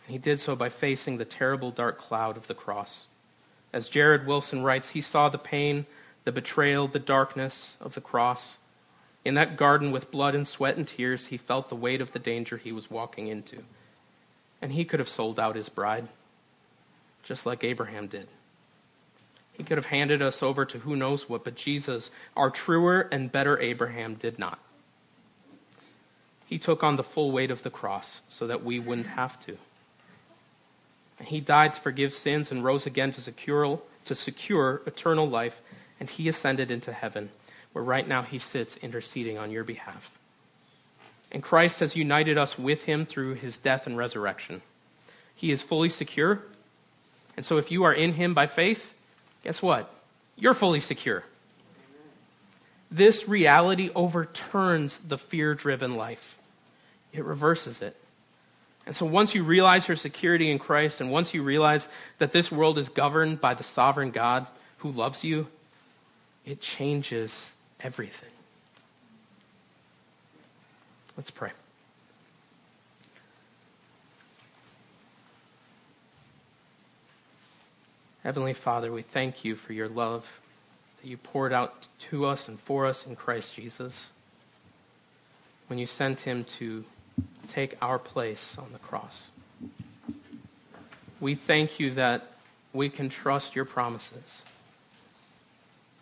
And 0.04 0.12
he 0.12 0.18
did 0.18 0.40
so 0.40 0.54
by 0.54 0.68
facing 0.68 1.16
the 1.16 1.24
terrible 1.24 1.70
dark 1.70 1.96
cloud 1.96 2.36
of 2.36 2.48
the 2.48 2.54
cross. 2.54 3.06
As 3.72 3.88
Jared 3.88 4.26
Wilson 4.26 4.62
writes, 4.62 4.90
he 4.90 5.00
saw 5.00 5.30
the 5.30 5.38
pain, 5.38 5.86
the 6.24 6.32
betrayal, 6.32 6.86
the 6.86 6.98
darkness 6.98 7.72
of 7.80 7.94
the 7.94 8.02
cross 8.02 8.58
in 9.24 9.34
that 9.34 9.56
garden 9.56 9.90
with 9.90 10.10
blood 10.10 10.34
and 10.34 10.46
sweat 10.46 10.76
and 10.76 10.86
tears, 10.86 11.28
he 11.28 11.38
felt 11.38 11.70
the 11.70 11.76
weight 11.76 12.02
of 12.02 12.12
the 12.12 12.18
danger 12.18 12.58
he 12.58 12.72
was 12.72 12.90
walking 12.90 13.28
into. 13.28 13.64
And 14.60 14.72
he 14.72 14.84
could 14.84 15.00
have 15.00 15.08
sold 15.08 15.40
out 15.40 15.56
his 15.56 15.70
bride, 15.70 16.08
just 17.22 17.46
like 17.46 17.64
Abraham 17.64 18.06
did. 18.06 18.28
He 19.54 19.62
could 19.62 19.78
have 19.78 19.86
handed 19.86 20.20
us 20.20 20.42
over 20.42 20.64
to 20.66 20.78
who 20.80 20.94
knows 20.94 21.28
what, 21.28 21.44
but 21.44 21.54
Jesus, 21.54 22.10
our 22.36 22.50
truer 22.50 23.08
and 23.10 23.32
better 23.32 23.58
Abraham, 23.58 24.14
did 24.14 24.38
not. 24.38 24.58
He 26.54 26.60
took 26.60 26.84
on 26.84 26.94
the 26.94 27.02
full 27.02 27.32
weight 27.32 27.50
of 27.50 27.64
the 27.64 27.68
cross 27.68 28.20
so 28.28 28.46
that 28.46 28.62
we 28.62 28.78
wouldn't 28.78 29.08
have 29.08 29.40
to. 29.40 29.56
And 31.18 31.26
he 31.26 31.40
died 31.40 31.74
to 31.74 31.80
forgive 31.80 32.12
sins 32.12 32.52
and 32.52 32.62
rose 32.62 32.86
again 32.86 33.10
to 33.14 33.20
secure, 33.20 33.80
to 34.04 34.14
secure 34.14 34.80
eternal 34.86 35.28
life, 35.28 35.60
and 35.98 36.08
he 36.08 36.28
ascended 36.28 36.70
into 36.70 36.92
heaven, 36.92 37.30
where 37.72 37.82
right 37.82 38.06
now 38.06 38.22
he 38.22 38.38
sits 38.38 38.76
interceding 38.76 39.36
on 39.36 39.50
your 39.50 39.64
behalf. 39.64 40.16
And 41.32 41.42
Christ 41.42 41.80
has 41.80 41.96
united 41.96 42.38
us 42.38 42.56
with 42.56 42.84
him 42.84 43.04
through 43.04 43.34
his 43.34 43.56
death 43.56 43.88
and 43.88 43.96
resurrection. 43.96 44.62
He 45.34 45.50
is 45.50 45.60
fully 45.60 45.88
secure. 45.88 46.44
And 47.36 47.44
so 47.44 47.58
if 47.58 47.72
you 47.72 47.82
are 47.82 47.92
in 47.92 48.12
him 48.12 48.32
by 48.32 48.46
faith, 48.46 48.94
guess 49.42 49.60
what? 49.60 49.92
You're 50.36 50.54
fully 50.54 50.78
secure. 50.78 51.24
This 52.92 53.26
reality 53.26 53.90
overturns 53.92 55.00
the 55.00 55.18
fear 55.18 55.56
driven 55.56 55.90
life, 55.90 56.38
it 57.14 57.24
reverses 57.24 57.80
it. 57.80 57.96
And 58.86 58.94
so 58.94 59.06
once 59.06 59.34
you 59.34 59.44
realize 59.44 59.88
your 59.88 59.96
security 59.96 60.50
in 60.50 60.58
Christ, 60.58 61.00
and 61.00 61.10
once 61.10 61.32
you 61.32 61.42
realize 61.42 61.88
that 62.18 62.32
this 62.32 62.52
world 62.52 62.76
is 62.76 62.88
governed 62.90 63.40
by 63.40 63.54
the 63.54 63.64
sovereign 63.64 64.10
God 64.10 64.46
who 64.78 64.90
loves 64.90 65.24
you, 65.24 65.46
it 66.44 66.60
changes 66.60 67.50
everything. 67.80 68.28
Let's 71.16 71.30
pray. 71.30 71.52
Heavenly 78.22 78.54
Father, 78.54 78.90
we 78.90 79.02
thank 79.02 79.44
you 79.44 79.54
for 79.54 79.72
your 79.72 79.88
love 79.88 80.26
that 81.00 81.08
you 81.08 81.16
poured 81.16 81.52
out 81.52 81.86
to 82.10 82.26
us 82.26 82.48
and 82.48 82.58
for 82.58 82.86
us 82.86 83.06
in 83.06 83.16
Christ 83.16 83.54
Jesus 83.54 84.06
when 85.68 85.78
you 85.78 85.86
sent 85.86 86.20
him 86.20 86.44
to 86.44 86.84
take 87.48 87.76
our 87.80 87.98
place 87.98 88.56
on 88.58 88.72
the 88.72 88.78
cross. 88.78 89.24
We 91.20 91.34
thank 91.34 91.78
you 91.78 91.92
that 91.92 92.32
we 92.72 92.88
can 92.88 93.08
trust 93.08 93.54
your 93.54 93.64
promises. 93.64 94.42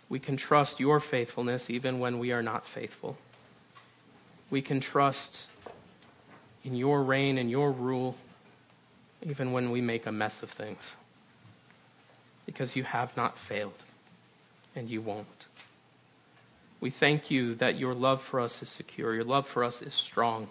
We 0.09 0.19
can 0.19 0.37
trust 0.37 0.81
your 0.81 1.01
faithfulness 1.01 1.71
even 1.71 1.99
when 1.99 2.19
we 2.19 2.33
are 2.33 2.43
not 2.43 2.67
faithful. 2.67 3.17
We 4.51 4.63
can 4.63 4.81
trust 4.81 5.41
in 6.65 6.77
your 6.77 7.03
reign 7.03 7.39
and 7.39 7.51
your 7.51 7.71
rule 7.71 8.17
even 9.23 9.53
when 9.53 9.71
we 9.71 9.81
make 9.81 10.07
a 10.07 10.13
mess 10.13 10.43
of 10.43 10.51
things. 10.51 10.95
Because 12.45 12.75
you 12.75 12.83
have 12.83 13.17
not 13.17 13.39
failed 13.39 13.85
and 14.75 14.89
you 14.89 15.01
won't. 15.01 15.47
We 16.81 16.91
thank 16.91 17.31
you 17.31 17.55
that 17.55 17.79
your 17.79 17.95
love 17.95 18.21
for 18.21 18.41
us 18.41 18.61
is 18.61 18.69
secure, 18.69 19.15
your 19.15 19.25
love 19.25 19.47
for 19.47 19.63
us 19.63 19.81
is 19.83 19.95
strong. 19.95 20.49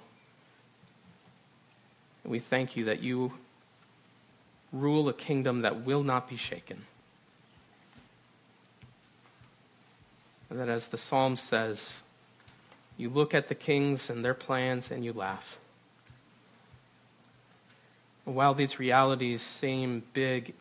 And 2.24 2.32
we 2.32 2.40
thank 2.40 2.76
you 2.76 2.86
that 2.86 3.02
you 3.02 3.34
rule 4.72 5.10
a 5.10 5.14
kingdom 5.14 5.62
that 5.62 5.82
will 5.82 6.04
not 6.04 6.30
be 6.30 6.38
shaken. 6.38 6.86
And 10.50 10.60
that, 10.60 10.70
as 10.70 10.88
the 10.88 10.98
psalm 10.98 11.36
says, 11.36 11.90
you 12.98 13.10
look 13.10 13.34
at 13.34 13.48
the 13.48 13.56
kings 13.56 14.10
and 14.10 14.24
their 14.24 14.34
plans 14.34 14.92
and 14.92 15.04
you 15.04 15.14
laugh. 15.14 15.58
And 18.26 18.36
while 18.36 18.54
these 18.54 18.78
realities 18.78 19.42
seem 19.42 20.04
big 20.14 20.54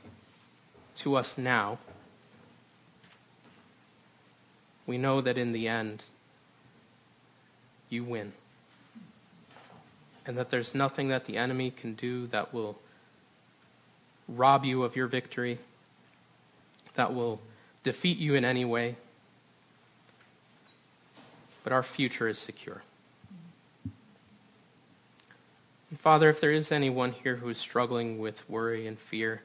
to 0.98 1.16
us 1.16 1.36
now, 1.36 1.78
we 4.86 4.96
know 4.96 5.20
that 5.20 5.36
in 5.36 5.52
the 5.52 5.68
end, 5.68 6.02
you 7.88 8.04
win 8.04 8.32
and 10.30 10.38
that 10.38 10.48
there's 10.48 10.76
nothing 10.76 11.08
that 11.08 11.24
the 11.24 11.36
enemy 11.36 11.72
can 11.72 11.94
do 11.94 12.28
that 12.28 12.54
will 12.54 12.78
rob 14.28 14.64
you 14.64 14.84
of 14.84 14.94
your 14.94 15.08
victory, 15.08 15.58
that 16.94 17.12
will 17.12 17.40
defeat 17.82 18.16
you 18.16 18.36
in 18.36 18.44
any 18.44 18.64
way. 18.64 18.94
But 21.64 21.72
our 21.72 21.82
future 21.82 22.28
is 22.28 22.38
secure. 22.38 22.80
And 25.90 25.98
Father, 25.98 26.28
if 26.28 26.40
there 26.40 26.52
is 26.52 26.70
anyone 26.70 27.10
here 27.10 27.34
who 27.34 27.48
is 27.48 27.58
struggling 27.58 28.20
with 28.20 28.48
worry 28.48 28.86
and 28.86 28.96
fear, 28.96 29.42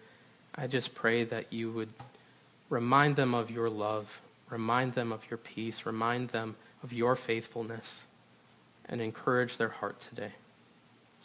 I 0.53 0.67
just 0.67 0.93
pray 0.93 1.23
that 1.23 1.51
you 1.51 1.71
would 1.71 1.89
remind 2.69 3.15
them 3.15 3.33
of 3.33 3.49
your 3.49 3.71
love, 3.71 4.19
remind 4.51 4.93
them 4.93 5.11
of 5.11 5.23
your 5.31 5.39
peace, 5.39 5.83
remind 5.88 6.29
them 6.29 6.55
of 6.83 6.93
your 6.93 7.15
faithfulness, 7.15 8.03
and 8.88 9.01
encourage 9.01 9.57
their 9.57 9.69
heart 9.69 9.99
today 9.99 10.33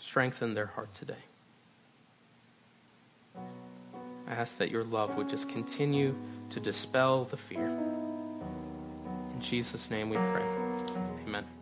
strengthen 0.01 0.55
their 0.55 0.67
heart 0.67 0.93
today. 0.95 1.15
I 4.27 4.33
ask 4.33 4.57
that 4.59 4.71
your 4.71 4.85
love 4.85 5.17
would 5.17 5.29
just 5.29 5.49
continue 5.49 6.15
to 6.51 6.61
dispel 6.61 7.25
the 7.25 7.37
fear. 7.37 7.67
In 9.35 9.41
Jesus' 9.41 9.91
name 9.91 10.09
we 10.09 10.17
pray. 10.17 10.47
Amen. 11.27 11.60